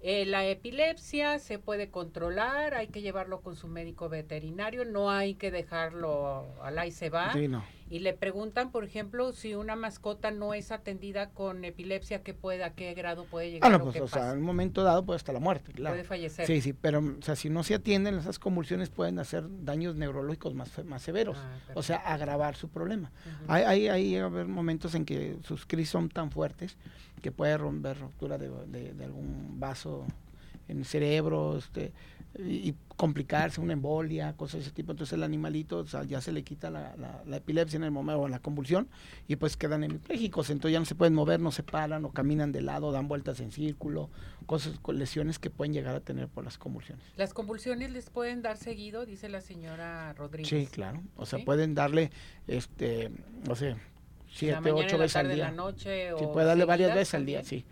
[0.00, 5.34] eh, la epilepsia se puede controlar, hay que llevarlo con su médico veterinario, no hay
[5.34, 7.32] que dejarlo al ahí se va.
[7.92, 12.64] Y le preguntan, por ejemplo, si una mascota no es atendida con epilepsia, ¿qué puede,
[12.64, 13.70] a qué grado puede llegar?
[13.70, 15.96] Ah, no, pues, o sea, en un momento dado puede hasta la muerte, claro.
[15.96, 16.46] Puede fallecer.
[16.46, 20.54] Sí, sí, pero, o sea, si no se atienden, esas convulsiones pueden hacer daños neurológicos
[20.54, 23.12] más, más severos, ah, o sea, agravar su problema.
[23.46, 26.78] hay, hay, hay haber momentos en que sus crisis son tan fuertes
[27.20, 30.06] que puede romper ruptura de, de, algún vaso
[30.66, 31.92] en el cerebro, este,
[32.38, 34.92] y, complicarse, una embolia, cosas de ese tipo.
[34.92, 36.94] Entonces el animalito ya se le quita la,
[37.26, 38.88] la, epilepsia en el momento o la convulsión
[39.26, 40.50] y pues quedan hemipléjicos.
[40.50, 43.40] Entonces ya no se pueden mover, no se paran o caminan de lado, dan vueltas
[43.40, 44.08] en círculo,
[44.46, 47.04] cosas lesiones que pueden llegar a tener por las convulsiones.
[47.16, 50.48] ¿Las convulsiones les pueden dar seguido, dice la señora Rodríguez?
[50.48, 51.02] Sí, claro.
[51.16, 52.12] O sea, pueden darle,
[52.46, 53.10] este,
[53.48, 53.76] no sé,
[54.30, 55.50] siete, ocho veces al día.
[55.50, 57.64] noche, sí, puede darle varias veces al día, sí.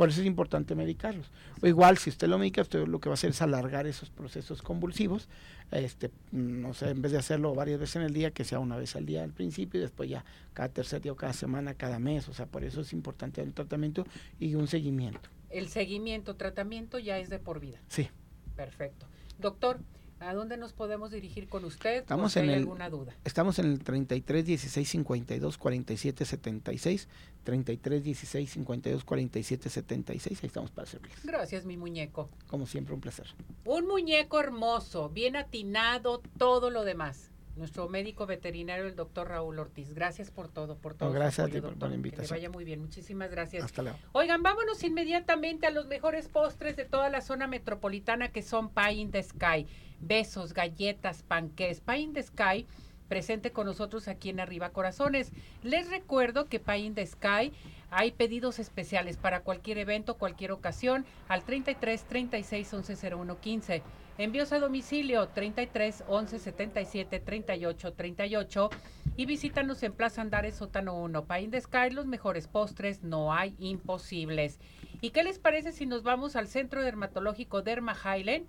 [0.00, 1.30] Por eso es importante medicarlos.
[1.60, 4.08] O igual, si usted lo medica, usted lo que va a hacer es alargar esos
[4.08, 5.28] procesos convulsivos.
[5.72, 8.78] Este, no sé, en vez de hacerlo varias veces en el día, que sea una
[8.78, 11.98] vez al día al principio y después ya cada tercer día o cada semana, cada
[11.98, 12.30] mes.
[12.30, 14.06] O sea, por eso es importante el tratamiento
[14.38, 15.28] y un seguimiento.
[15.50, 17.76] El seguimiento, tratamiento ya es de por vida.
[17.88, 18.08] Sí.
[18.56, 19.04] Perfecto.
[19.38, 19.80] Doctor,
[20.20, 22.00] ¿A dónde nos podemos dirigir con usted?
[22.00, 23.16] Estamos en hay alguna duda.
[23.24, 27.08] Estamos en el 33 16 52 47 76,
[27.42, 30.42] 33 16 52 47 76.
[30.42, 31.24] Ahí estamos para servirles.
[31.24, 32.28] Gracias, mi muñeco.
[32.48, 33.28] Como siempre, un placer.
[33.64, 37.30] Un muñeco hermoso, bien atinado, todo lo demás.
[37.60, 39.94] Nuestro médico veterinario, el doctor Raúl Ortiz.
[39.94, 41.12] Gracias por todo, por todo.
[41.12, 42.26] gracias a ti por la invitación.
[42.26, 42.80] Que vaya muy bien.
[42.80, 43.64] Muchísimas gracias.
[43.64, 43.98] Hasta luego.
[44.12, 48.94] Oigan, vámonos inmediatamente a los mejores postres de toda la zona metropolitana que son Pie
[48.94, 49.66] in the Sky
[50.00, 51.80] besos, galletas, panqués.
[51.80, 52.66] Pie in the Sky
[53.08, 55.32] presente con nosotros aquí en Arriba Corazones.
[55.62, 57.52] Les recuerdo que Pie in the Sky
[57.90, 63.82] hay pedidos especiales para cualquier evento, cualquier ocasión al 33 36 11 01 15.
[64.20, 68.70] Envíos a domicilio 33 11 77 38 38
[69.16, 71.24] y visítanos en Plaza Andares Sótano 1.
[71.24, 74.60] Pie in the Sky, los mejores postres, no hay imposibles.
[75.00, 78.46] ¿Y qué les parece si nos vamos al Centro Dermatológico Derma Highland?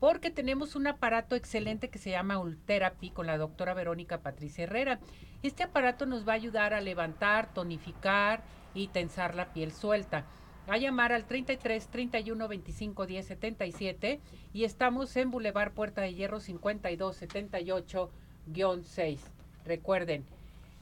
[0.00, 4.98] porque tenemos un aparato excelente que se llama Ultherapy con la doctora Verónica Patricia Herrera.
[5.44, 8.42] Este aparato nos va a ayudar a levantar, tonificar
[8.74, 10.24] y tensar la piel suelta.
[10.68, 14.20] A llamar al 33 31 25 10 77
[14.52, 19.18] y estamos en Boulevard Puerta de Hierro 52 78-6.
[19.64, 20.24] Recuerden,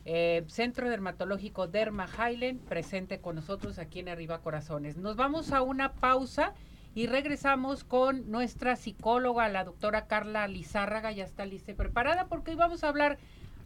[0.05, 4.97] eh, Centro Dermatológico Derma Highland presente con nosotros aquí en Arriba Corazones.
[4.97, 6.53] Nos vamos a una pausa
[6.95, 12.51] y regresamos con nuestra psicóloga, la doctora Carla Lizárraga, ya está lista y preparada porque
[12.51, 13.19] hoy vamos a hablar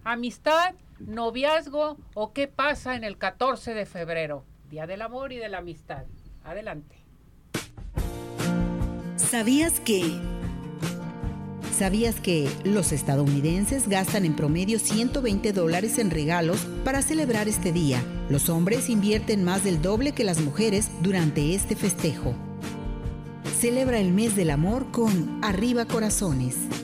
[0.05, 5.58] amistad, noviazgo o qué pasa en el 14 de febrero, Del Amor y de la
[5.58, 6.04] Amistad.
[6.42, 6.96] Adelante.
[9.16, 10.02] ¿Sabías que...
[11.72, 18.02] ¿Sabías que los estadounidenses gastan en promedio 120 dólares en regalos para celebrar este día?
[18.28, 22.34] Los hombres invierten más del doble que las mujeres durante este festejo.
[23.58, 26.84] Celebra el mes del amor con Arriba Corazones.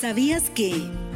[0.00, 1.07] ¿Sabías que...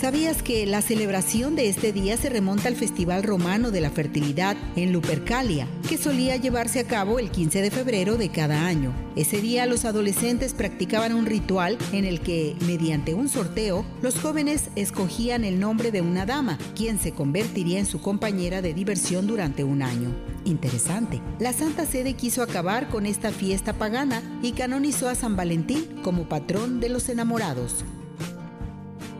[0.00, 4.56] ¿Sabías que la celebración de este día se remonta al Festival Romano de la Fertilidad
[4.76, 5.66] en Lupercalia?
[5.88, 8.92] que solía llevarse a cabo el 15 de febrero de cada año.
[9.16, 14.68] Ese día los adolescentes practicaban un ritual en el que, mediante un sorteo, los jóvenes
[14.76, 19.64] escogían el nombre de una dama, quien se convertiría en su compañera de diversión durante
[19.64, 20.14] un año.
[20.44, 21.22] Interesante.
[21.38, 26.28] La Santa Sede quiso acabar con esta fiesta pagana y canonizó a San Valentín como
[26.28, 27.84] patrón de los enamorados.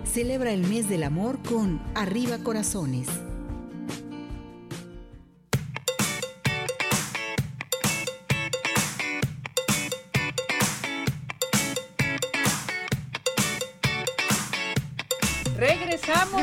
[0.09, 3.09] Celebra el mes del amor con Arriba Corazones.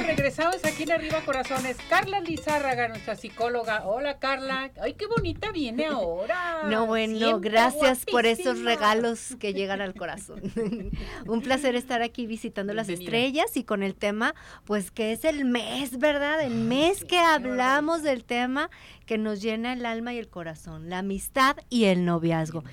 [0.06, 1.78] Regresamos, aquí en Arriba Corazones.
[1.89, 3.88] Carla Lizárraga, nuestra psicóloga.
[3.88, 4.70] Hola Carla.
[4.80, 6.64] Ay, qué bonita viene ahora.
[6.70, 10.41] No, bueno, gracias por esos regalos que llegan al corazón.
[11.26, 14.36] Un placer estar aquí visitando las estrellas y con el tema,
[14.66, 16.39] pues que es el mes, ¿verdad?
[16.41, 18.70] El mes que hablamos del tema
[19.06, 22.64] que nos llena el alma y el corazón, la amistad y el noviazgo.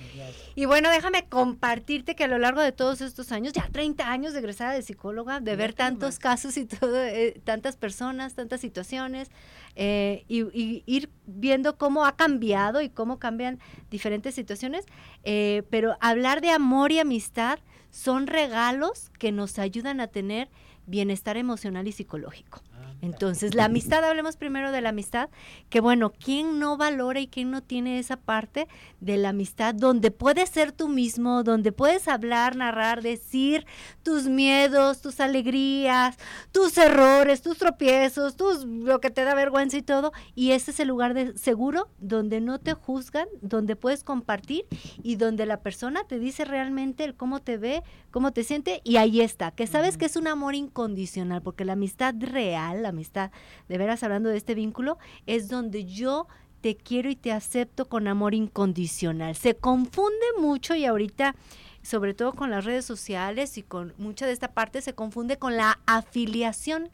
[0.55, 4.33] Y bueno, déjame compartirte que a lo largo de todos estos años, ya 30 años
[4.33, 9.29] de egresada de psicóloga, de ver tantos casos y todo, eh, tantas personas, tantas situaciones,
[9.75, 13.59] eh, y, ir viendo cómo ha cambiado y cómo cambian
[13.89, 14.85] diferentes situaciones,
[15.23, 17.59] eh, pero hablar de amor y amistad
[17.89, 20.49] son regalos que nos ayudan a tener
[20.85, 22.61] bienestar emocional y psicológico.
[23.03, 25.29] Entonces, la amistad, hablemos primero de la amistad,
[25.69, 28.69] que bueno, ¿quién no valora y quién no tiene esa parte
[29.01, 33.65] de la amistad donde puedes ser tú mismo, donde puedes hablar, narrar, decir
[34.03, 36.15] tus miedos, tus alegrías,
[36.53, 40.79] tus errores, tus tropiezos, tus lo que te da vergüenza y todo, y ese es
[40.79, 44.63] el lugar de seguro donde no te juzgan, donde puedes compartir
[45.03, 48.95] y donde la persona te dice realmente el cómo te ve, cómo te siente y
[48.95, 53.31] ahí está, que sabes que es un amor incondicional, porque la amistad real, la amistad,
[53.67, 56.27] de veras hablando de este vínculo, es donde yo
[56.61, 59.35] te quiero y te acepto con amor incondicional.
[59.35, 61.35] Se confunde mucho y ahorita
[61.83, 65.55] sobre todo con las redes sociales y con mucha de esta parte se confunde con
[65.55, 66.89] la afiliación.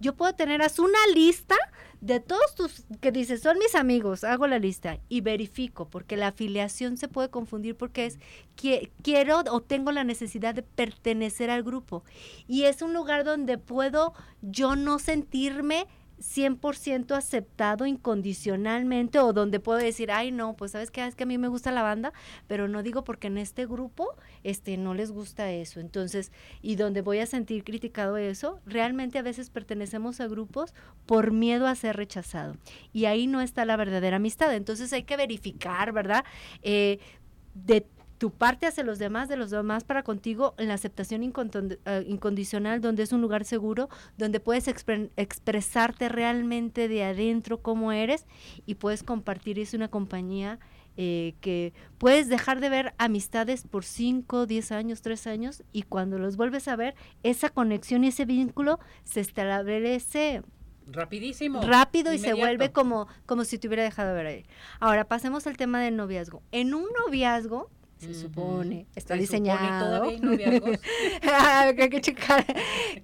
[0.00, 1.54] Yo puedo tener una lista
[2.00, 6.28] de todos tus que dices, son mis amigos, hago la lista y verifico, porque la
[6.28, 8.18] afiliación se puede confundir porque es
[8.56, 12.04] que quiero o tengo la necesidad de pertenecer al grupo.
[12.48, 15.86] Y es un lugar donde puedo yo no sentirme
[16.22, 21.26] 100% aceptado incondicionalmente o donde puedo decir, ay no, pues sabes qué, es que a
[21.26, 22.12] mí me gusta la banda,
[22.46, 24.14] pero no digo porque en este grupo
[24.44, 25.80] este, no les gusta eso.
[25.80, 30.74] Entonces, y donde voy a sentir criticado eso, realmente a veces pertenecemos a grupos
[31.06, 32.56] por miedo a ser rechazado.
[32.92, 34.54] Y ahí no está la verdadera amistad.
[34.54, 36.24] Entonces hay que verificar, ¿verdad?
[36.62, 36.98] Eh,
[37.54, 37.86] de
[38.22, 42.80] tu parte hacia los demás, de los demás para contigo, en la aceptación eh, incondicional,
[42.80, 48.28] donde es un lugar seguro, donde puedes expresarte realmente de adentro cómo eres
[48.64, 49.58] y puedes compartir.
[49.58, 50.60] Es una compañía
[50.96, 56.20] eh, que puedes dejar de ver amistades por 5, 10 años, 3 años y cuando
[56.20, 56.94] los vuelves a ver,
[57.24, 60.42] esa conexión y ese vínculo se establece
[60.86, 64.46] rapidísimo rápido y se vuelve como como si te hubiera dejado de ver ahí
[64.80, 67.70] ahora pasemos al tema del noviazgo en un noviazgo
[68.02, 70.12] se supone, está diseñado.
[71.24, 72.44] Ah, que checar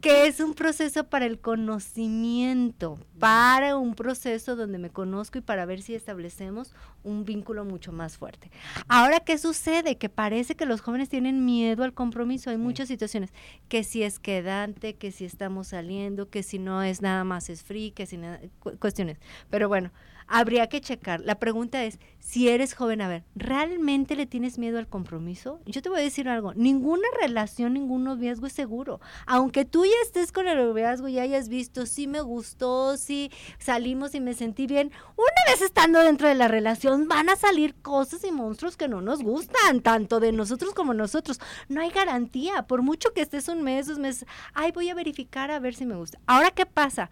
[0.00, 5.66] que es un proceso para el conocimiento, para un proceso donde me conozco y para
[5.66, 8.50] ver si establecemos un vínculo mucho más fuerte.
[8.88, 9.96] Ahora, ¿qué sucede?
[9.96, 12.50] Que parece que los jóvenes tienen miedo al compromiso.
[12.50, 13.32] Hay muchas situaciones,
[13.68, 17.62] que si es quedante, que si estamos saliendo, que si no es nada más es
[17.62, 18.40] free, que si nada,
[18.78, 19.18] cuestiones.
[19.50, 19.90] Pero bueno,
[20.28, 21.20] habría que checar.
[21.20, 25.60] La pregunta es, si eres joven, a ver, ¿realmente le tienes miedo al compromiso?
[25.64, 29.00] Yo te voy a decir algo, ninguna relación, ningún noviazgo es seguro.
[29.26, 34.14] Aunque tú ya estés con el noviazgo y hayas visto, sí me gustó, sí salimos
[34.14, 38.24] y me sentí bien, una vez estando dentro de la relación van a salir cosas
[38.24, 41.40] y monstruos que no nos gustan, tanto de nosotros como nosotros.
[41.68, 45.50] No hay garantía, por mucho que estés un mes, dos meses, ay, voy a verificar
[45.50, 46.18] a ver si me gusta.
[46.26, 47.10] Ahora, ¿qué pasa?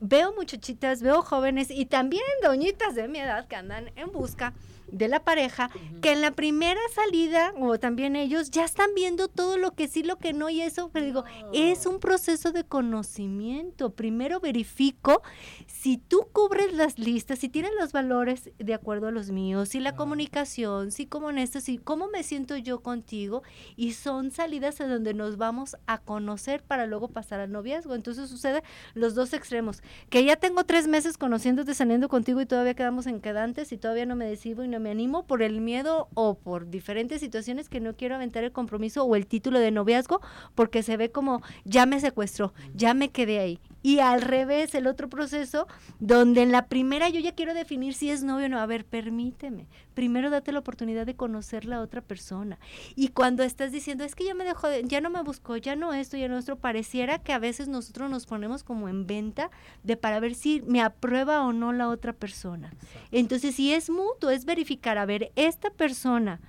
[0.00, 4.52] Veo muchachitas, veo jóvenes y también doñitas de mi edad que andan en busca
[4.88, 5.70] de la pareja,
[6.00, 10.02] que en la primera salida, o también ellos, ya están viendo todo lo que sí,
[10.02, 13.90] lo que no, y eso, pero digo, es un proceso de conocimiento.
[13.90, 15.22] Primero verifico
[15.66, 19.80] si tú cubres las listas, si tienes los valores de acuerdo a los míos, si
[19.80, 23.42] la comunicación, si como esto, si cómo me siento yo contigo,
[23.76, 27.94] y son salidas a donde nos vamos a conocer para luego pasar al noviazgo.
[27.94, 28.62] Entonces sucede
[28.94, 33.20] los dos extremos, que ya tengo tres meses conociéndote, saliendo contigo y todavía quedamos en
[33.20, 36.68] quedantes y todavía no me decido y no me animo por el miedo o por
[36.70, 40.20] diferentes situaciones que no quiero aventar el compromiso o el título de noviazgo
[40.54, 43.60] porque se ve como ya me secuestró, ya me quedé ahí.
[43.86, 45.68] Y al revés, el otro proceso,
[46.00, 48.58] donde en la primera yo ya quiero definir si es novio o no.
[48.58, 49.68] A ver, permíteme.
[49.94, 52.58] Primero date la oportunidad de conocer la otra persona.
[52.96, 55.94] Y cuando estás diciendo, es que ya me dejó, ya no me buscó, ya no
[55.94, 59.52] esto, ya no esto, pareciera que a veces nosotros nos ponemos como en venta
[59.84, 62.72] de para ver si me aprueba o no la otra persona.
[63.12, 66.40] Entonces, si es mutuo, es verificar, a ver, esta persona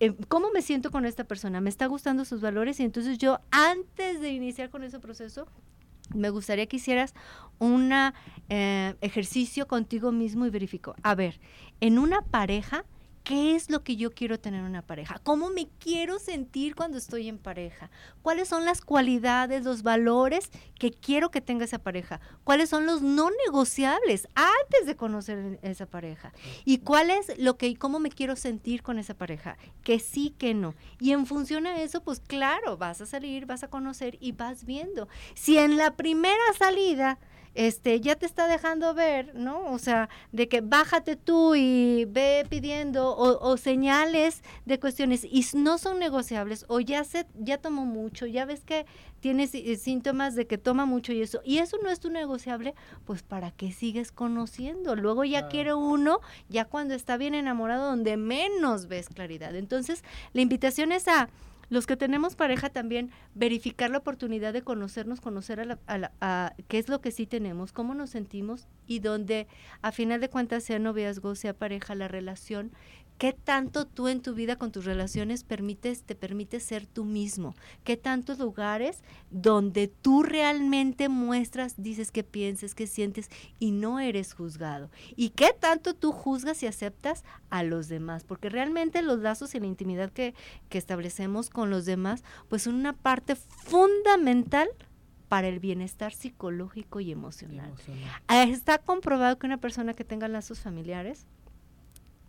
[0.00, 1.60] eh, ¿cómo me siento con esta persona?
[1.60, 2.80] ¿Me está gustando sus valores?
[2.80, 5.46] Y entonces yo, antes de iniciar con ese proceso,
[6.14, 7.14] me gustaría que hicieras
[7.58, 7.92] un
[8.48, 10.94] eh, ejercicio contigo mismo y verifico.
[11.02, 11.40] A ver,
[11.80, 12.84] en una pareja,
[13.26, 15.18] ¿Qué es lo que yo quiero tener en una pareja?
[15.24, 17.90] ¿Cómo me quiero sentir cuando estoy en pareja?
[18.22, 22.20] ¿Cuáles son las cualidades, los valores que quiero que tenga esa pareja?
[22.44, 26.32] ¿Cuáles son los no negociables antes de conocer esa pareja?
[26.64, 29.56] ¿Y cuál es lo que cómo me quiero sentir con esa pareja?
[29.82, 30.76] Que sí, que no.
[31.00, 34.64] Y en función a eso, pues claro, vas a salir, vas a conocer y vas
[34.64, 35.08] viendo.
[35.34, 37.18] Si en la primera salida
[37.56, 39.72] este, ya te está dejando ver, ¿no?
[39.72, 45.78] O sea, de que bájate tú y ve pidiendo o, señales de cuestiones y no
[45.78, 48.84] son negociables o ya se, ya tomó mucho, ya ves que
[49.20, 52.74] tienes eh, síntomas de que toma mucho y eso, y eso no es tu negociable,
[53.06, 54.94] pues para qué sigues conociendo.
[54.94, 59.56] Luego ya quiere uno, ya cuando está bien enamorado, donde menos ves claridad.
[59.56, 60.04] Entonces,
[60.34, 61.30] la invitación es a
[61.68, 66.78] los que tenemos pareja también verificar la oportunidad de conocernos, conocer a, la, a, qué
[66.78, 69.46] es lo que sí tenemos, cómo nos sentimos y donde
[69.82, 72.72] a final de cuentas sea noviazgo, sea pareja, la relación
[73.18, 77.54] ¿Qué tanto tú en tu vida con tus relaciones permites, te permites ser tú mismo?
[77.82, 84.34] ¿Qué tantos lugares donde tú realmente muestras, dices que pienses, que sientes y no eres
[84.34, 84.90] juzgado?
[85.16, 88.24] ¿Y qué tanto tú juzgas y aceptas a los demás?
[88.24, 90.34] Porque realmente los lazos y la intimidad que,
[90.68, 94.68] que establecemos con los demás, pues son una parte fundamental
[95.28, 97.72] para el bienestar psicológico y emocional.
[98.28, 101.26] Ah, está comprobado que una persona que tenga lazos familiares,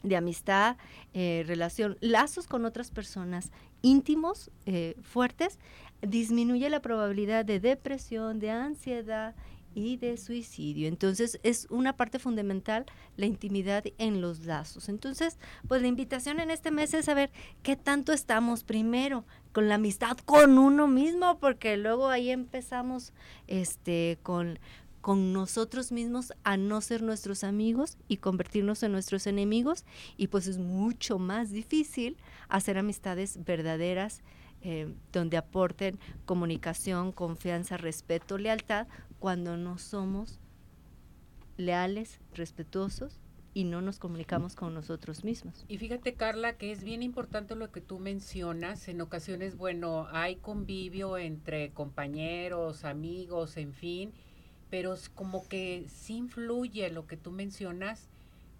[0.03, 0.77] de amistad,
[1.13, 5.59] eh, relación, lazos con otras personas íntimos, eh, fuertes,
[6.01, 9.35] disminuye la probabilidad de depresión, de ansiedad
[9.73, 10.87] y de suicidio.
[10.87, 12.85] Entonces es una parte fundamental
[13.15, 14.89] la intimidad en los lazos.
[14.89, 15.37] Entonces,
[15.67, 17.31] pues la invitación en este mes es saber
[17.61, 23.13] qué tanto estamos primero con la amistad con uno mismo, porque luego ahí empezamos
[23.47, 24.59] este con
[25.07, 29.85] con nosotros mismos a no ser nuestros amigos y convertirnos en nuestros enemigos
[30.17, 32.17] y pues es mucho más difícil
[32.49, 34.21] hacer amistades verdaderas
[34.63, 38.87] eh, donde aporten comunicación, confianza, respeto, lealtad
[39.17, 40.41] cuando no somos
[41.55, 43.21] leales, respetuosos
[43.53, 45.63] y no nos comunicamos con nosotros mismos.
[45.69, 48.89] Y fíjate, Carla, que es bien importante lo que tú mencionas.
[48.89, 54.11] En ocasiones, bueno, hay convivio entre compañeros, amigos, en fin,
[54.69, 58.09] pero es como que sí influye lo que tú mencionas,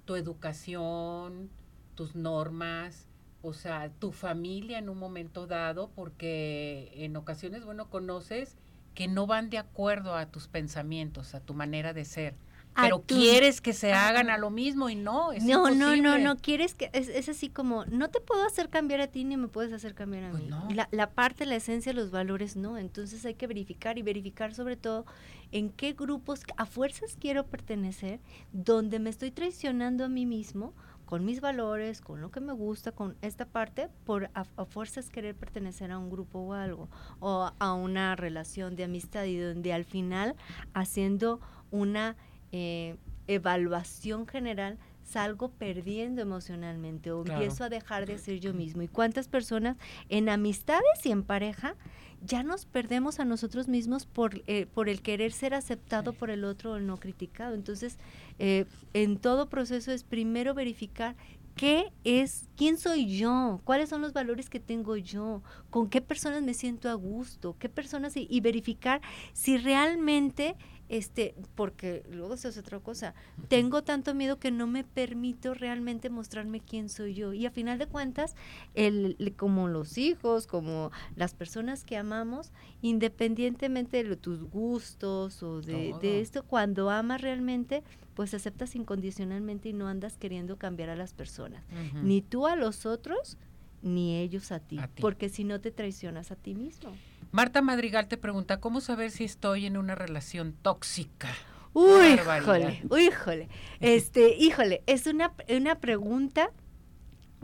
[0.05, 1.49] tu educación,
[1.95, 3.07] tus normas,
[3.41, 8.57] o sea, tu familia en un momento dado, porque en ocasiones, bueno, conoces
[8.95, 12.35] que no van de acuerdo a tus pensamientos, a tu manera de ser
[12.81, 16.37] pero quieres que se hagan a lo mismo y no, es No, no, no, no,
[16.37, 19.73] quieres que, es, así como, no te puedo hacer cambiar a ti ni me puedes
[19.73, 20.49] hacer cambiar a pues mí.
[20.73, 24.75] La, la parte, la esencia, los valores, no, entonces hay que verificar y verificar sobre
[24.75, 25.05] todo
[25.51, 28.19] en qué grupos a fuerzas quiero pertenecer,
[28.51, 30.73] donde me estoy traicionando a mí mismo
[31.05, 35.09] con mis valores, con lo que me gusta, con esta parte, por a, a, fuerzas
[35.09, 39.71] querer pertenecer a un grupo o algo, o a una relación de amistad y donde
[39.71, 40.35] al final
[40.73, 41.39] haciendo
[41.71, 42.17] una
[42.51, 42.95] eh,
[43.27, 48.81] evaluación general, salgo perdiendo emocionalmente o empiezo a dejar de ser yo mismo.
[48.81, 49.77] ¿Y cuántas personas
[50.09, 51.75] en amistades y en pareja
[52.21, 56.43] ya nos perdemos a nosotros mismos por, eh, por el querer ser aceptado por el
[56.43, 57.55] otro o no criticado?
[57.55, 57.97] Entonces,
[58.39, 61.15] eh, en todo proceso es primero verificar
[61.55, 66.43] qué es, quién soy yo, cuáles son los valores que tengo yo, con qué personas
[66.43, 69.01] me siento a gusto, qué personas y verificar
[69.33, 70.55] si realmente
[70.89, 73.13] este, porque luego se hace otra cosa.
[73.47, 77.33] Tengo tanto miedo que no me permito realmente mostrarme quién soy yo.
[77.33, 78.35] Y a final de cuentas,
[78.73, 86.21] el, como los hijos, como las personas que amamos, independientemente de tus gustos o de,
[86.21, 87.83] esto, cuando amas realmente,
[88.13, 91.63] pues aceptas incondicionalmente y no andas queriendo cambiar a las personas.
[92.01, 93.37] Ni tú a los otros,
[93.81, 94.79] ni ellos a ti.
[95.01, 96.91] Porque si no te traicionas a ti mismo.
[97.31, 101.29] Marta Madrigal te pregunta, ¿cómo saber si estoy en una relación tóxica?
[101.73, 103.49] Uy, híjole, híjole.
[103.79, 106.49] Este, híjole, es una, una pregunta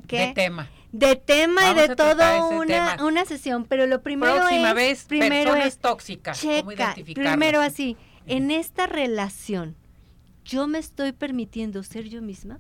[0.08, 0.28] que...
[0.28, 0.70] De tema.
[0.92, 4.76] De tema y de todo una, una sesión, pero lo primero Próxima es...
[4.76, 9.76] vez, primero personas tóxicas, checa, Primero así, En esta relación,
[10.46, 12.60] ¿yo me estoy permitiendo ser yo misma?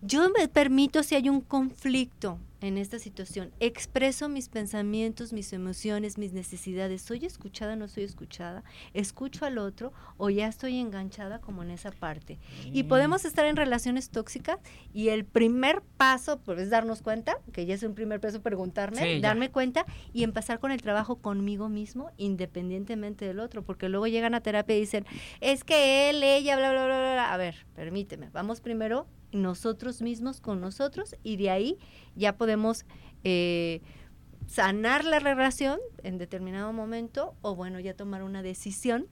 [0.00, 6.18] Yo me permito si hay un conflicto en esta situación, expreso mis pensamientos, mis emociones,
[6.18, 8.64] mis necesidades, ¿soy escuchada o no soy escuchada?
[8.92, 12.38] ¿Escucho al otro o ya estoy enganchada como en esa parte?
[12.72, 14.58] Y podemos estar en relaciones tóxicas
[14.92, 19.20] y el primer paso pues, es darnos cuenta, que ya es un primer paso preguntarme,
[19.20, 24.34] darme cuenta y empezar con el trabajo conmigo mismo independientemente del otro, porque luego llegan
[24.34, 25.06] a terapia y dicen,
[25.40, 27.32] es que él, ella, bla, bla, bla, bla.
[27.32, 31.78] A ver, permíteme, vamos primero nosotros mismos con nosotros y de ahí
[32.16, 32.84] ya podemos
[33.24, 33.80] eh,
[34.46, 39.06] sanar la relación en determinado momento o bueno, ya tomar una decisión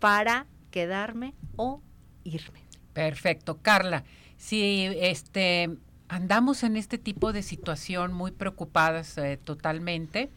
[0.00, 1.82] para quedarme o
[2.24, 2.64] irme.
[2.92, 4.04] Perfecto, Carla.
[4.36, 5.70] Si este
[6.08, 10.30] andamos en este tipo de situación muy preocupadas eh, totalmente,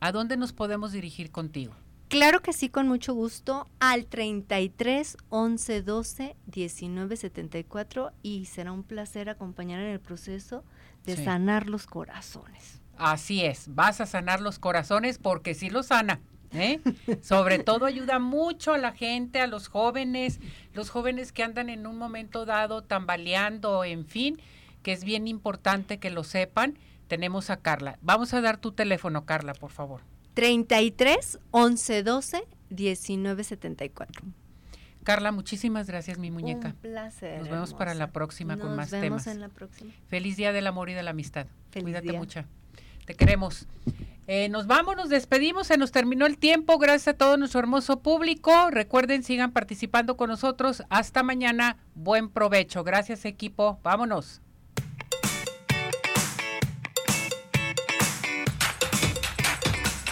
[0.00, 1.74] ¿a dónde nos podemos dirigir contigo?
[2.10, 8.82] Claro que sí, con mucho gusto, al 33 11 12 19 74 y será un
[8.82, 10.64] placer acompañar en el proceso
[11.04, 12.82] de sanar los corazones.
[12.98, 16.20] Así es, vas a sanar los corazones porque sí los sana.
[16.52, 16.80] ¿eh?
[17.22, 20.40] Sobre todo ayuda mucho a la gente, a los jóvenes,
[20.74, 24.40] los jóvenes que andan en un momento dado tambaleando, en fin,
[24.82, 26.76] que es bien importante que lo sepan.
[27.06, 28.00] Tenemos a Carla.
[28.02, 30.00] Vamos a dar tu teléfono, Carla, por favor.
[30.40, 34.22] 33 11 12 19 74.
[35.04, 36.68] Carla, muchísimas gracias, mi muñeca.
[36.68, 37.40] Un placer.
[37.40, 39.02] Nos vemos para la próxima con más temas.
[39.02, 39.92] Nos vemos en la próxima.
[40.08, 41.46] Feliz Día del Amor y de la Amistad.
[41.78, 42.44] Cuídate mucho.
[43.04, 43.66] Te queremos.
[44.28, 46.78] Eh, nos vamos, nos despedimos, se nos terminó el tiempo.
[46.78, 48.70] Gracias a todo nuestro hermoso público.
[48.70, 50.84] Recuerden, sigan participando con nosotros.
[50.88, 51.76] Hasta mañana.
[51.94, 52.82] Buen provecho.
[52.82, 53.78] Gracias, equipo.
[53.82, 54.40] Vámonos.